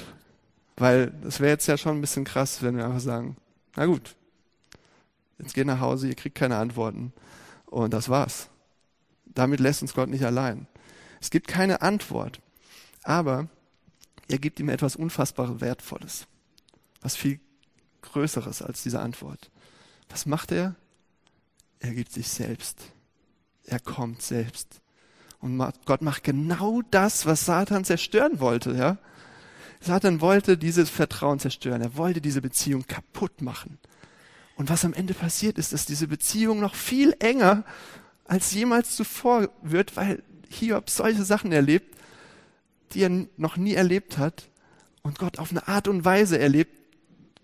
[0.76, 3.36] Weil das wäre jetzt ja schon ein bisschen krass, wenn wir einfach sagen,
[3.76, 4.14] na gut,
[5.38, 7.12] jetzt geht nach Hause, ihr kriegt keine Antworten.
[7.66, 8.48] Und das war's.
[9.26, 10.66] Damit lässt uns Gott nicht allein.
[11.20, 12.40] Es gibt keine Antwort.
[13.02, 13.48] Aber
[14.28, 16.26] er gibt ihm etwas unfassbar Wertvolles.
[17.00, 17.40] Was viel
[18.02, 19.50] Größeres als diese Antwort.
[20.08, 20.74] Was macht er?
[21.80, 22.92] Er gibt sich selbst.
[23.64, 24.80] Er kommt selbst.
[25.40, 28.98] Und Gott macht genau das, was Satan zerstören wollte, ja.
[29.80, 31.80] Satan wollte dieses Vertrauen zerstören.
[31.80, 33.78] Er wollte diese Beziehung kaputt machen.
[34.56, 37.62] Und was am Ende passiert ist, dass diese Beziehung noch viel enger
[38.24, 41.96] als jemals zuvor wird, weil Hiob solche Sachen erlebt,
[42.92, 44.48] die er noch nie erlebt hat
[45.02, 46.76] und Gott auf eine Art und Weise erlebt,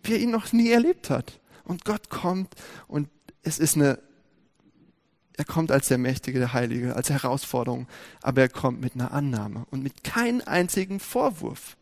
[0.02, 1.40] wie er ihn noch nie erlebt hat.
[1.64, 2.54] Und Gott kommt
[2.88, 3.08] und
[3.42, 3.98] es ist eine
[5.36, 7.88] er kommt als der mächtige, der Heilige, als Herausforderung,
[8.22, 11.76] aber er kommt mit einer Annahme und mit keinem einzigen Vorwurf,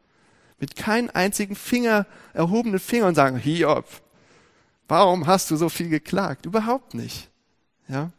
[0.59, 3.87] mit keinem einzigen Finger, erhobenen Finger und sagen, Hiob,
[4.89, 6.47] warum hast du so viel geklagt?
[6.47, 7.31] Überhaupt nicht.
[7.89, 8.11] Ja?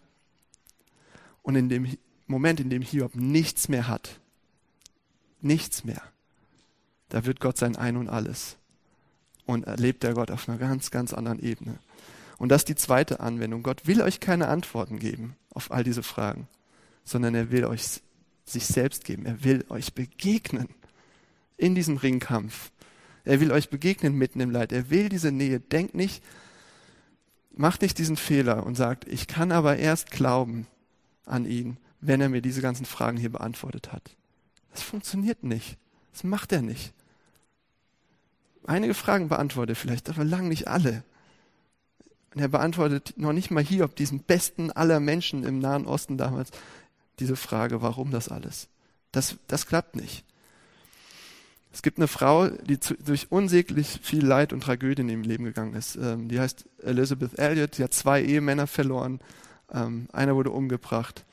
[1.41, 4.19] Und in dem Moment, in dem Hiob nichts mehr hat,
[5.41, 6.01] nichts mehr,
[7.09, 8.57] da wird Gott sein Ein und Alles.
[9.45, 11.77] Und erlebt der Gott auf einer ganz, ganz anderen Ebene.
[12.43, 13.63] Und das ist die zweite Anwendung.
[13.63, 16.49] Gott will euch keine Antworten geben auf all diese Fragen,
[17.05, 18.01] sondern er will euch
[18.43, 19.25] sich selbst geben.
[19.25, 20.67] Er will euch begegnen
[21.55, 22.71] in diesem Ringkampf.
[23.23, 24.73] Er will euch begegnen mitten im Leid.
[24.73, 25.61] Er will diese Nähe.
[25.61, 26.21] Denkt nicht,
[27.55, 30.67] macht nicht diesen Fehler und sagt, ich kann aber erst glauben
[31.25, 34.17] an ihn, wenn er mir diese ganzen Fragen hier beantwortet hat.
[34.73, 35.77] Das funktioniert nicht.
[36.11, 36.93] Das macht er nicht.
[38.65, 41.05] Einige Fragen beantwortet vielleicht, aber lang nicht alle.
[42.33, 46.49] Und er beantwortet noch nicht mal Hiob, diesen besten aller Menschen im Nahen Osten damals,
[47.19, 48.67] diese Frage, warum das alles?
[49.11, 50.25] Das, das klappt nicht.
[51.71, 55.73] Es gibt eine Frau, die zu, durch unsäglich viel Leid und Tragödien im Leben gegangen
[55.73, 55.95] ist.
[55.95, 57.77] Ähm, die heißt Elizabeth Elliot.
[57.77, 59.19] Die hat zwei Ehemänner verloren.
[59.71, 61.25] Ähm, einer wurde umgebracht.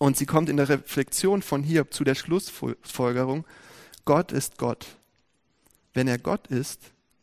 [0.00, 3.44] Und sie kommt in der Reflexion von Hiob zu der Schlussfolgerung,
[4.04, 4.86] Gott ist Gott.
[5.92, 6.80] Wenn er Gott ist,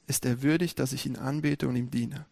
[0.08, 2.26] ist er würdig, dass ich ihn anbete und ihm diene.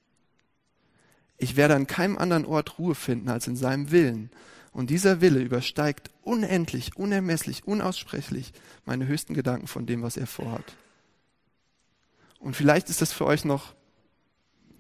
[1.43, 4.29] Ich werde an keinem anderen Ort Ruhe finden als in seinem Willen.
[4.71, 8.53] Und dieser Wille übersteigt unendlich, unermesslich, unaussprechlich
[8.86, 10.63] meine höchsten Gedanken von dem, was er vorhat.
[12.39, 13.73] Und vielleicht ist das für euch noch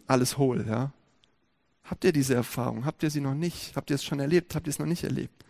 [0.07, 0.93] alles hohl, ja?
[1.83, 2.85] Habt ihr diese Erfahrung?
[2.85, 3.75] Habt ihr sie noch nicht?
[3.75, 4.55] Habt ihr es schon erlebt?
[4.55, 5.43] Habt ihr es noch nicht erlebt?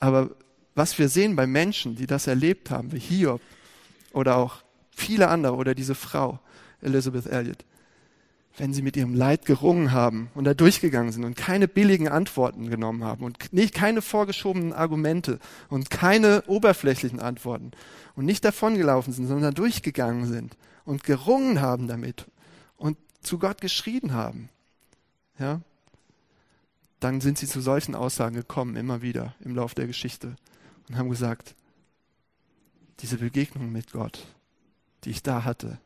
[0.00, 0.30] Aber
[0.74, 3.40] was wir sehen bei Menschen, die das erlebt haben, wie Hiob
[4.12, 6.40] oder auch viele andere oder diese Frau,
[6.82, 7.64] Elizabeth Elliot,
[8.58, 12.70] wenn sie mit ihrem Leid gerungen haben und da durchgegangen sind und keine billigen Antworten
[12.70, 15.38] genommen haben und nicht keine vorgeschobenen Argumente
[15.68, 17.72] und keine oberflächlichen Antworten
[18.14, 22.26] und nicht davongelaufen sind, sondern durchgegangen sind und gerungen haben damit
[22.76, 24.48] und zu Gott geschrien haben,
[25.38, 25.60] ja,
[27.00, 30.36] dann sind sie zu solchen Aussagen gekommen, immer wieder im Laufe der Geschichte
[30.88, 31.54] und haben gesagt,
[33.00, 34.26] diese Begegnung mit Gott,
[35.04, 35.78] die ich da hatte,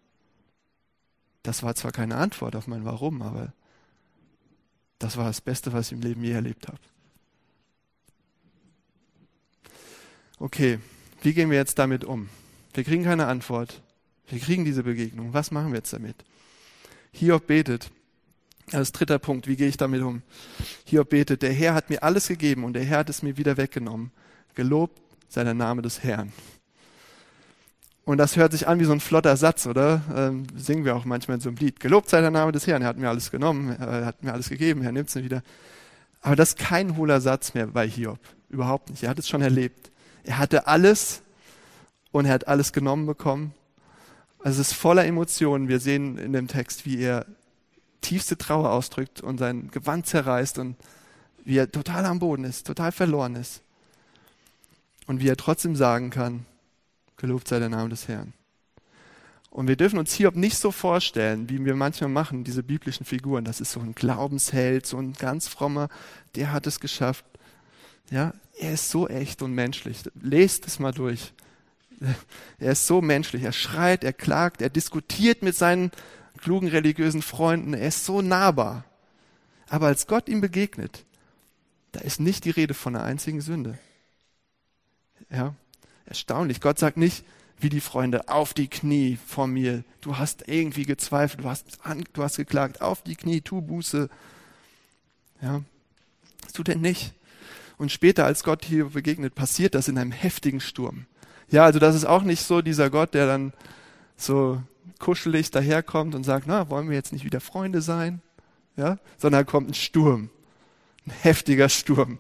[1.43, 3.53] das war zwar keine Antwort auf mein Warum, aber
[4.99, 6.79] das war das Beste, was ich im Leben je erlebt habe.
[10.39, 10.79] Okay,
[11.23, 12.29] wie gehen wir jetzt damit um?
[12.73, 13.83] Wir kriegen keine Antwort.
[14.29, 15.33] Wir kriegen diese Begegnung.
[15.35, 16.17] Was machen wir jetzt damit?
[17.13, 17.91] Hiob betet.
[18.73, 20.23] Als dritter Punkt, wie gehe ich damit um?
[20.85, 23.57] Hiob betet, der Herr hat mir alles gegeben und der Herr hat es mir wieder
[23.57, 24.13] weggenommen.
[24.55, 26.33] Gelobt sei der Name des Herrn.
[28.11, 30.03] Und das hört sich an wie so ein flotter Satz, oder?
[30.13, 31.79] Ähm, singen wir auch manchmal in so einem Lied.
[31.79, 34.49] Gelobt sei der Name des Herrn, er hat mir alles genommen, er hat mir alles
[34.49, 35.45] gegeben, er nimmt es mir wieder.
[36.21, 38.19] Aber das ist kein hohler Satz mehr bei Hiob.
[38.49, 39.05] Überhaupt nicht.
[39.05, 39.93] Er hat es schon erlebt.
[40.25, 41.23] Er hatte alles
[42.11, 43.55] und er hat alles genommen bekommen.
[44.41, 45.69] Also es ist voller Emotionen.
[45.69, 47.27] Wir sehen in dem Text, wie er
[48.01, 50.75] tiefste Trauer ausdrückt und sein Gewand zerreißt und
[51.45, 53.63] wie er total am Boden ist, total verloren ist.
[55.07, 56.45] Und wie er trotzdem sagen kann,
[57.21, 58.33] Gelobt sei der Name des Herrn.
[59.51, 63.45] Und wir dürfen uns Hiob nicht so vorstellen, wie wir manchmal machen, diese biblischen Figuren.
[63.45, 65.89] Das ist so ein Glaubensheld, so ein ganz frommer,
[66.35, 67.27] der hat es geschafft.
[68.11, 69.99] Ja, er ist so echt und menschlich.
[70.21, 71.33] Lest es mal durch.
[72.59, 73.43] Er ist so menschlich.
[73.43, 75.91] Er schreit, er klagt, er diskutiert mit seinen
[76.41, 77.75] klugen religiösen Freunden.
[77.75, 78.87] Er ist so nahbar.
[79.69, 81.05] Aber als Gott ihm begegnet,
[81.93, 83.79] da ist nicht die Rede von einer einzigen Sünde.
[85.31, 85.55] Ja,
[86.11, 86.61] Erstaunlich.
[86.61, 87.25] Gott sagt nicht,
[87.61, 89.85] wie die Freunde, auf die Knie vor mir.
[90.01, 91.79] Du hast irgendwie gezweifelt, du hast,
[92.13, 94.11] du hast geklagt, auf die Knie, tu Buße.
[95.41, 95.63] Ja,
[96.43, 97.15] das tut er nicht.
[97.79, 101.07] Und später, als Gott hier begegnet, passiert das in einem heftigen Sturm.
[101.49, 103.53] Ja, also das ist auch nicht so dieser Gott, der dann
[104.17, 104.61] so
[104.99, 108.21] kuschelig daherkommt und sagt, na, wollen wir jetzt nicht wieder Freunde sein?
[108.77, 110.29] Ja, sondern kommt ein Sturm.
[111.07, 112.19] Ein heftiger Sturm.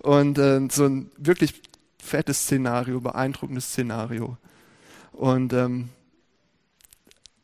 [0.00, 1.54] Und äh, so ein wirklich
[2.02, 4.36] fettes Szenario, beeindruckendes Szenario.
[5.12, 5.90] Und ähm,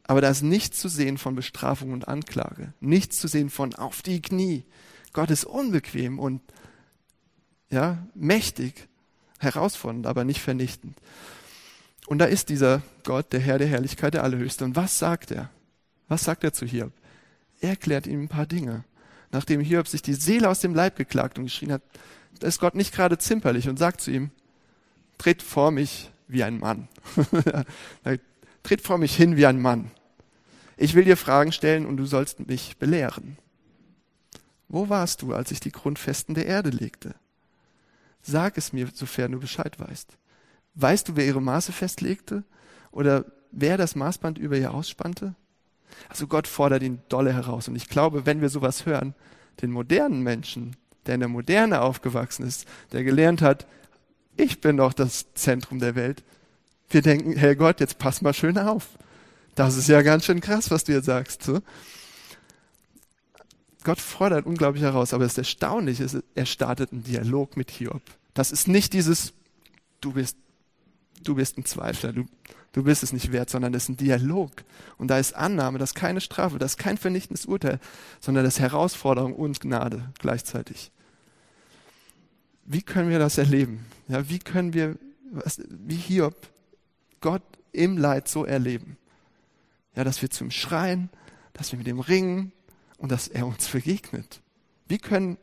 [0.05, 4.01] aber da ist nichts zu sehen von Bestrafung und Anklage, nichts zu sehen von auf
[4.01, 4.65] die Knie.
[5.13, 6.41] Gott ist unbequem und
[7.71, 8.89] ja mächtig,
[9.39, 10.97] herausfordernd, aber nicht vernichtend.
[12.07, 14.65] Und da ist dieser Gott, der Herr der Herrlichkeit, der Allerhöchste.
[14.65, 15.51] Und was sagt er?
[16.09, 16.93] Was sagt er zu Hiob?
[17.61, 18.85] Er erklärt ihm ein paar Dinge.
[19.31, 21.83] Nachdem Hiob sich die Seele aus dem Leib geklagt und geschrien hat,
[22.41, 24.31] da ist Gott nicht gerade zimperlich und sagt zu ihm,
[25.19, 26.89] tritt vor mich wie ein Mann.
[28.63, 29.91] tritt vor mich hin wie ein Mann.
[30.77, 33.37] Ich will dir Fragen stellen und du sollst mich belehren.
[34.69, 37.15] Wo warst du, als ich die Grundfesten der Erde legte?
[38.23, 40.17] Sag es mir, sofern du Bescheid weißt.
[40.75, 42.45] Weißt du, wer ihre Maße festlegte?
[42.91, 45.35] Oder wer das Maßband über ihr ausspannte?
[46.09, 47.69] Also Gott fordert ihn dolle heraus.
[47.69, 49.15] Und ich glaube, wenn wir sowas hören,
[49.63, 50.77] den modernen Menschen,
[51.07, 53.67] der in der Moderne aufgewachsen ist, der gelernt hat,
[54.39, 56.23] ich bin doch das Zentrum der Welt.
[56.91, 58.89] Wir denken, Herr Gott, jetzt pass mal schön auf.
[59.55, 61.43] Das ist ja ganz schön krass, was du jetzt sagst.
[61.43, 61.61] So.
[63.83, 68.03] Gott fordert unglaublich heraus, aber das Erstaunliche ist, er startet einen Dialog mit Hiob.
[68.33, 69.33] Das ist nicht dieses,
[70.01, 70.37] du bist,
[71.25, 72.25] du bist ein Zweifler, du,
[72.73, 74.53] du bist es nicht wert, sondern das ist ein Dialog.
[74.99, 77.81] Und da ist Annahme, das ist keine Strafe, das ist kein vernichtendes Urteil,
[78.21, 80.93] sondern das ist Herausforderung und Gnade gleichzeitig
[82.71, 83.87] wie können wir das erleben?
[84.09, 84.97] Ja, wie können wir
[85.31, 86.37] was, wie Hiob,
[87.21, 87.43] Gott
[87.73, 88.99] im Leid so erleben.
[89.97, 91.09] Ja, dass wir zum Schreien,
[91.55, 92.53] dass wir mit ihm ringen
[92.99, 94.43] und dass er uns begegnet.
[94.87, 95.39] Wie können,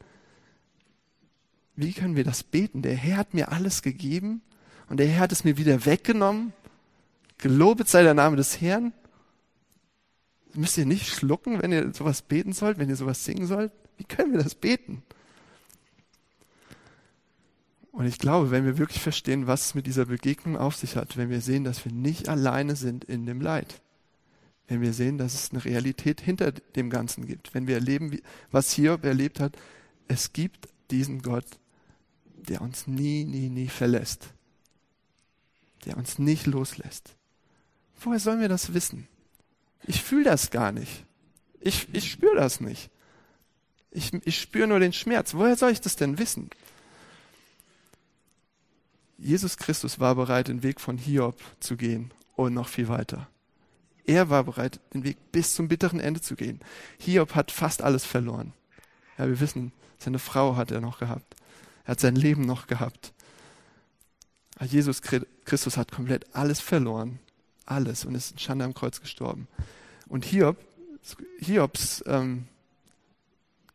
[1.75, 2.81] wie können wir das beten?
[2.81, 4.41] Der Herr hat mir alles gegeben
[4.87, 6.53] und der Herr hat es mir wieder weggenommen.
[7.39, 8.93] Gelobet sei der Name des Herrn.
[10.53, 13.73] Müsst ihr nicht schlucken, wenn ihr sowas beten sollt, wenn ihr sowas singen sollt?
[13.97, 15.03] Wie können wir das beten?
[17.95, 21.15] Und ich glaube, wenn wir wirklich verstehen, was es mit dieser Begegnung auf sich hat,
[21.15, 23.81] wenn wir sehen, dass wir nicht alleine sind in dem Leid,
[24.67, 28.19] wenn wir sehen, dass es eine Realität hinter dem Ganzen gibt, wenn wir erleben,
[28.51, 29.57] was Hiob erlebt hat,
[30.09, 31.45] es gibt diesen Gott,
[32.49, 34.27] der uns nie, nie, nie verlässt,
[35.85, 37.15] der uns nicht loslässt.
[38.01, 39.07] Woher sollen wir das wissen?
[39.83, 41.05] Ich fühle das gar nicht.
[41.61, 42.89] Ich, ich spüre das nicht.
[43.91, 45.33] Ich, ich spüre nur den Schmerz.
[45.33, 46.49] Woher soll ich das denn wissen?
[49.17, 53.27] Jesus Christus war bereit, den Weg von Hiob zu gehen und noch viel weiter.
[54.05, 56.59] Er war bereit, den Weg bis zum bitteren Ende zu gehen.
[56.99, 58.53] Hiob hat fast alles verloren.
[59.17, 61.35] Ja, wir wissen, seine Frau hat er noch gehabt.
[61.85, 63.13] Er hat sein Leben noch gehabt.
[64.55, 67.19] Aber Jesus Christus hat komplett alles verloren.
[67.65, 68.05] Alles.
[68.05, 69.47] Und ist in Schande am Kreuz gestorben.
[70.07, 70.57] Und Hiob,
[71.39, 72.47] Hiobs ähm,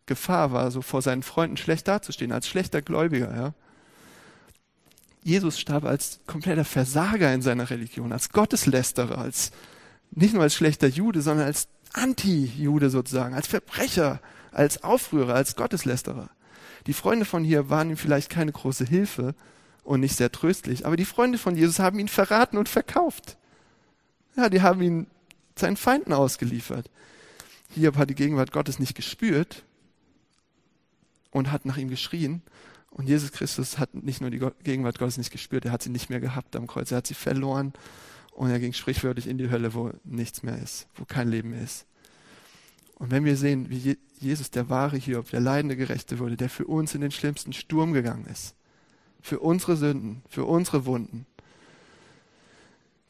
[0.06, 3.34] Gefahr war, so vor seinen Freunden schlecht dazustehen, als schlechter Gläubiger.
[3.34, 3.54] Ja.
[5.22, 9.50] Jesus starb als kompletter Versager in seiner Religion, als Gotteslästerer, als
[10.10, 14.20] nicht nur als schlechter Jude, sondern als Anti-Jude sozusagen, als Verbrecher,
[14.52, 16.30] als Aufrührer, als Gotteslästerer.
[16.86, 19.34] Die Freunde von hier waren ihm vielleicht keine große Hilfe
[19.84, 23.36] und nicht sehr tröstlich, aber die Freunde von Jesus haben ihn verraten und verkauft.
[24.36, 25.06] Ja, die haben ihn
[25.56, 26.90] seinen Feinden ausgeliefert.
[27.74, 29.64] Hiob hat die Gegenwart Gottes nicht gespürt
[31.30, 32.42] und hat nach ihm geschrien.
[32.90, 36.10] Und Jesus Christus hat nicht nur die Gegenwart Gottes nicht gespürt, er hat sie nicht
[36.10, 37.72] mehr gehabt am Kreuz, er hat sie verloren
[38.32, 41.62] und er ging sprichwörtlich in die Hölle, wo nichts mehr ist, wo kein Leben mehr
[41.62, 41.86] ist.
[42.96, 46.66] Und wenn wir sehen, wie Jesus der wahre Hiob, der leidende Gerechte wurde, der für
[46.66, 48.54] uns in den schlimmsten Sturm gegangen ist,
[49.22, 51.26] für unsere Sünden, für unsere Wunden,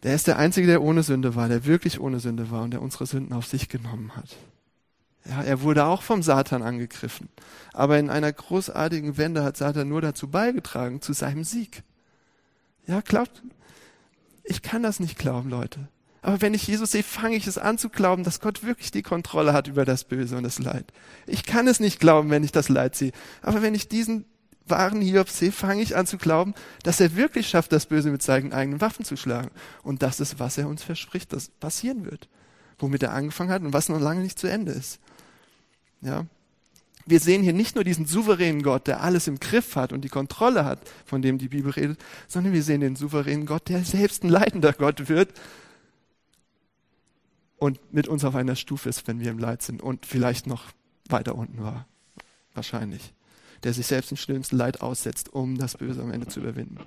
[0.02, 2.82] der ist der Einzige, der ohne Sünde war, der wirklich ohne Sünde war und der
[2.82, 4.36] unsere Sünden auf sich genommen hat.
[5.24, 7.28] Ja, er wurde auch vom Satan angegriffen.
[7.72, 11.82] Aber in einer großartigen Wende hat Satan nur dazu beigetragen, zu seinem Sieg.
[12.86, 13.42] Ja, glaubt,
[14.44, 15.88] ich kann das nicht glauben, Leute.
[16.22, 19.02] Aber wenn ich Jesus sehe, fange ich es an zu glauben, dass Gott wirklich die
[19.02, 20.92] Kontrolle hat über das Böse und das Leid.
[21.26, 23.12] Ich kann es nicht glauben, wenn ich das Leid sehe.
[23.42, 24.26] Aber wenn ich diesen
[24.66, 28.22] wahren Hiob sehe, fange ich an zu glauben, dass er wirklich schafft, das Böse mit
[28.22, 29.50] seinen eigenen Waffen zu schlagen.
[29.82, 32.28] Und das ist, was er uns verspricht, dass passieren wird.
[32.78, 35.00] Womit er angefangen hat und was noch lange nicht zu Ende ist.
[36.02, 36.26] Ja.
[37.06, 40.08] Wir sehen hier nicht nur diesen souveränen Gott, der alles im Griff hat und die
[40.08, 41.98] Kontrolle hat, von dem die Bibel redet,
[42.28, 45.32] sondern wir sehen den souveränen Gott, der selbst ein leidender Gott wird
[47.56, 50.66] und mit uns auf einer Stufe ist, wenn wir im Leid sind und vielleicht noch
[51.08, 51.86] weiter unten war.
[52.54, 53.12] Wahrscheinlich
[53.62, 56.78] der sich selbst dem schlimmsten Leid aussetzt, um das Böse am Ende zu überwinden.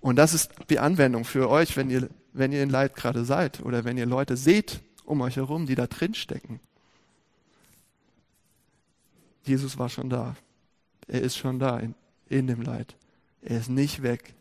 [0.00, 3.60] Und das ist die Anwendung für euch, wenn ihr, wenn ihr in Leid gerade seid
[3.60, 6.60] oder wenn ihr Leute seht um euch herum, die da drin stecken.
[9.44, 10.36] Jesus war schon da.
[11.08, 11.94] Er ist schon da in,
[12.28, 12.94] in dem Leid.
[13.42, 14.34] Er ist nicht weg.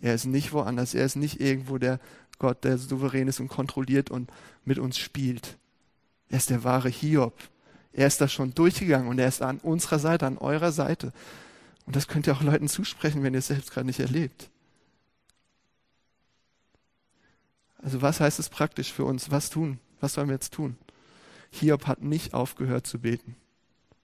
[0.00, 0.94] Er ist nicht woanders.
[0.94, 2.00] Er ist nicht irgendwo der
[2.38, 4.30] Gott, der souverän ist und kontrolliert und
[4.64, 5.56] mit uns spielt.
[6.28, 7.34] Er ist der wahre Hiob,
[7.92, 11.12] er ist da schon durchgegangen und er ist an unserer Seite, an eurer Seite.
[11.86, 14.50] Und das könnt ihr auch Leuten zusprechen, wenn ihr es selbst gerade nicht erlebt.
[17.78, 19.30] Also was heißt es praktisch für uns?
[19.30, 19.78] Was tun?
[20.00, 20.76] Was sollen wir jetzt tun?
[21.50, 23.36] Hiob hat nicht aufgehört zu beten.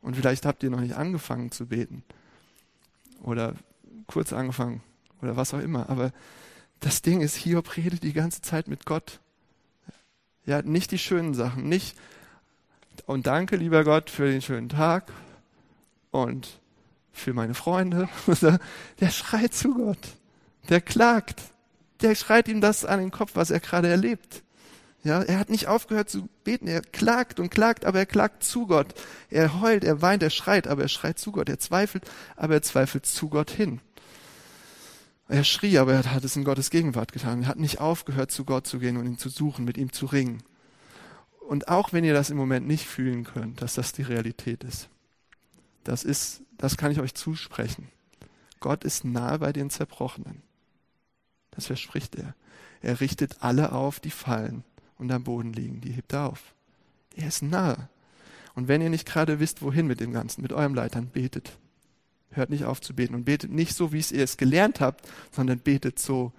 [0.01, 2.03] Und vielleicht habt ihr noch nicht angefangen zu beten.
[3.23, 3.55] Oder
[4.07, 4.83] kurz angefangen.
[5.23, 5.89] Oder was auch immer.
[5.91, 6.13] Aber
[6.81, 9.21] das Ding ist, Hiob redet die ganze Zeit mit Gott.
[10.47, 11.97] Ja, nicht die schönen Sachen, nicht
[13.07, 15.13] und danke, lieber Gott, für den schönen Tag
[16.11, 16.61] und
[17.13, 18.09] für meine Freunde.
[19.01, 19.99] Der schreit zu Gott.
[20.69, 21.41] Der klagt.
[22.03, 24.43] Der schreit ihm das an den Kopf, was er gerade erlebt.
[25.05, 26.67] Ja, er hat nicht aufgehört zu beten.
[26.67, 28.95] Er klagt und klagt, aber er klagt zu Gott.
[29.31, 31.49] Er heult, er weint, er schreit, aber er schreit zu Gott.
[31.49, 32.05] Er zweifelt,
[32.37, 33.81] aber er zweifelt zu Gott hin.
[35.29, 37.43] Er schrie, aber er hat es in Gottes Gegenwart getan.
[37.43, 40.07] Er hat nicht aufgehört, zu Gott zu gehen und ihn zu suchen, mit ihm zu
[40.07, 40.43] ringen.
[41.41, 44.89] Und auch wenn ihr das im Moment nicht fühlen könnt, dass das die Realität ist,
[45.85, 47.89] das ist, das kann ich euch zusprechen.
[48.61, 50.43] Gott ist nahe bei den Zerbrochenen.
[51.53, 52.35] Das verspricht er.
[52.83, 54.65] Er richtet alle auf, die fallen
[54.99, 55.81] und am Boden liegen.
[55.81, 56.55] Die hebt er auf.
[57.17, 57.89] Er ist nahe.
[58.55, 61.53] Und wenn ihr nicht gerade wisst, wohin mit dem Ganzen, mit eurem Leid, dann betet.
[62.31, 65.09] Hört nicht auf zu beten und betet nicht so, wie es ihr es gelernt habt,
[65.31, 66.33] sondern betet so,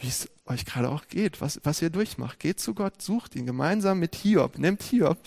[0.00, 2.40] wie es euch gerade auch geht, was, was ihr durchmacht.
[2.40, 5.18] Geht zu Gott, sucht ihn gemeinsam mit Hiob, nehmt Hiob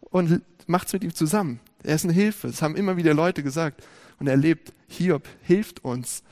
[0.00, 1.60] und macht's mit ihm zusammen.
[1.82, 2.46] Er ist eine Hilfe.
[2.46, 3.82] Das haben immer wieder Leute gesagt.
[4.18, 4.72] Und er lebt.
[4.88, 6.22] Hiob hilft uns,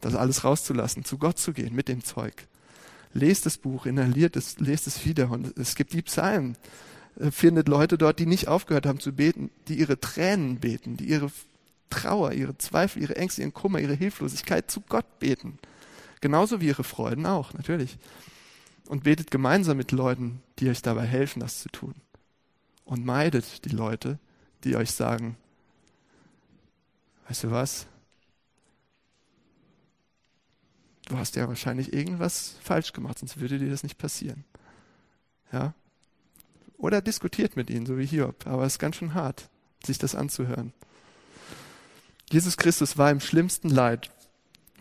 [0.00, 2.46] das alles rauszulassen, zu Gott zu gehen mit dem Zeug.
[3.12, 5.30] Lest das Buch, inhaliert es, lest es wieder.
[5.30, 6.56] Und es gibt die Psalmen.
[7.18, 11.06] Äh, findet Leute dort, die nicht aufgehört haben zu beten, die ihre Tränen beten, die
[11.06, 11.30] ihre
[11.90, 15.58] Trauer, ihre Zweifel, ihre Ängste, ihren Kummer, ihre Hilflosigkeit zu Gott beten.
[16.20, 17.98] Genauso wie ihre Freuden auch, natürlich.
[18.86, 21.94] Und betet gemeinsam mit Leuten, die euch dabei helfen, das zu tun.
[22.84, 24.18] Und meidet die Leute,
[24.64, 25.36] die euch sagen,
[27.28, 27.86] weißt du was?
[31.08, 34.44] Du hast ja wahrscheinlich irgendwas falsch gemacht, sonst würde dir das nicht passieren.
[35.52, 35.74] Ja?
[36.76, 38.46] Oder diskutiert mit ihnen, so wie Hiob.
[38.46, 39.48] Aber es ist ganz schön hart,
[39.84, 40.72] sich das anzuhören.
[42.30, 44.10] Jesus Christus war im schlimmsten Leid,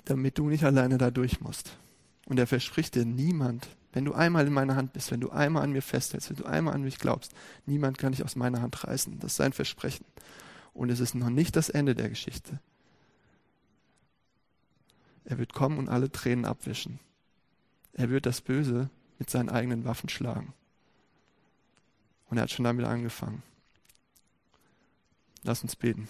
[0.05, 1.77] damit du nicht alleine da durch musst.
[2.25, 5.63] Und er verspricht dir, niemand, wenn du einmal in meiner Hand bist, wenn du einmal
[5.63, 7.31] an mir festhältst, wenn du einmal an mich glaubst,
[7.65, 9.19] niemand kann dich aus meiner Hand reißen.
[9.19, 10.05] Das ist sein Versprechen.
[10.73, 12.59] Und es ist noch nicht das Ende der Geschichte.
[15.27, 16.99] Er wird kommen und alle Tränen abwischen.
[17.91, 20.53] Er wird das Böse mit seinen eigenen Waffen schlagen.
[22.29, 23.43] Und er hat schon damit angefangen.
[25.43, 26.07] Lass uns beten.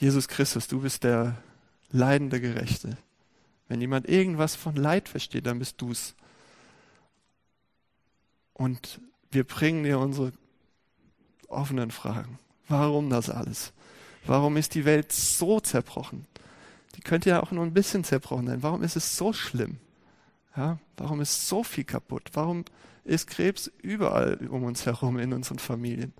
[0.00, 1.40] Jesus Christus, du bist der
[1.90, 2.98] leidende Gerechte.
[3.68, 6.16] Wenn jemand irgendwas von Leid versteht, dann bist du's.
[8.52, 10.32] Und wir bringen dir unsere
[11.46, 12.40] offenen Fragen.
[12.66, 13.72] Warum das alles?
[14.26, 16.26] Warum ist die Welt so zerbrochen?
[16.96, 18.62] Die könnte ja auch nur ein bisschen zerbrochen sein.
[18.62, 19.78] Warum ist es so schlimm?
[20.56, 22.30] Ja, warum ist so viel kaputt?
[22.32, 22.64] Warum
[23.04, 26.14] ist Krebs überall um uns herum in unseren Familien?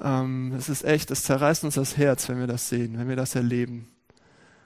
[0.00, 3.16] Ähm, es ist echt, es zerreißt uns das Herz, wenn wir das sehen, wenn wir
[3.16, 3.88] das erleben.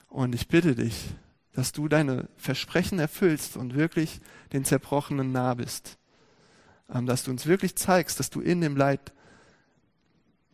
[0.09, 1.14] Und ich bitte dich,
[1.53, 4.20] dass du deine Versprechen erfüllst und wirklich
[4.53, 5.99] den Zerbrochenen nah bist.
[6.93, 9.12] Ähm, dass du uns wirklich zeigst, dass du in dem Leid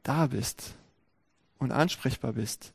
[0.02, 0.74] da bist
[1.58, 2.72] und ansprechbar bist.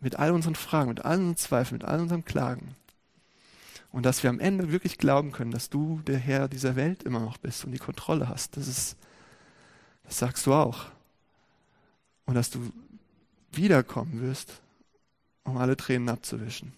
[0.00, 2.76] Mit all unseren Fragen, mit all unseren Zweifeln, mit all unseren Klagen.
[3.92, 7.20] Und dass wir am Ende wirklich glauben können, dass du der Herr dieser Welt immer
[7.20, 8.56] noch bist und die Kontrolle hast.
[8.56, 8.96] Das ist,
[10.04, 10.86] das sagst du auch
[12.26, 12.72] und dass du
[13.52, 14.60] wiederkommen wirst,
[15.44, 16.72] um alle Tränen abzuwischen.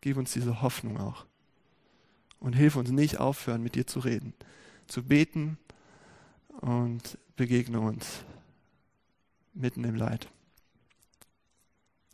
[0.00, 1.24] Gib uns diese Hoffnung auch.
[2.38, 4.34] Und hilf uns nicht aufhören, mit dir zu reden,
[4.86, 5.58] zu beten
[6.60, 8.24] und begegne uns
[9.56, 10.28] mitten im Leid.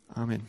[0.07, 0.47] Amen.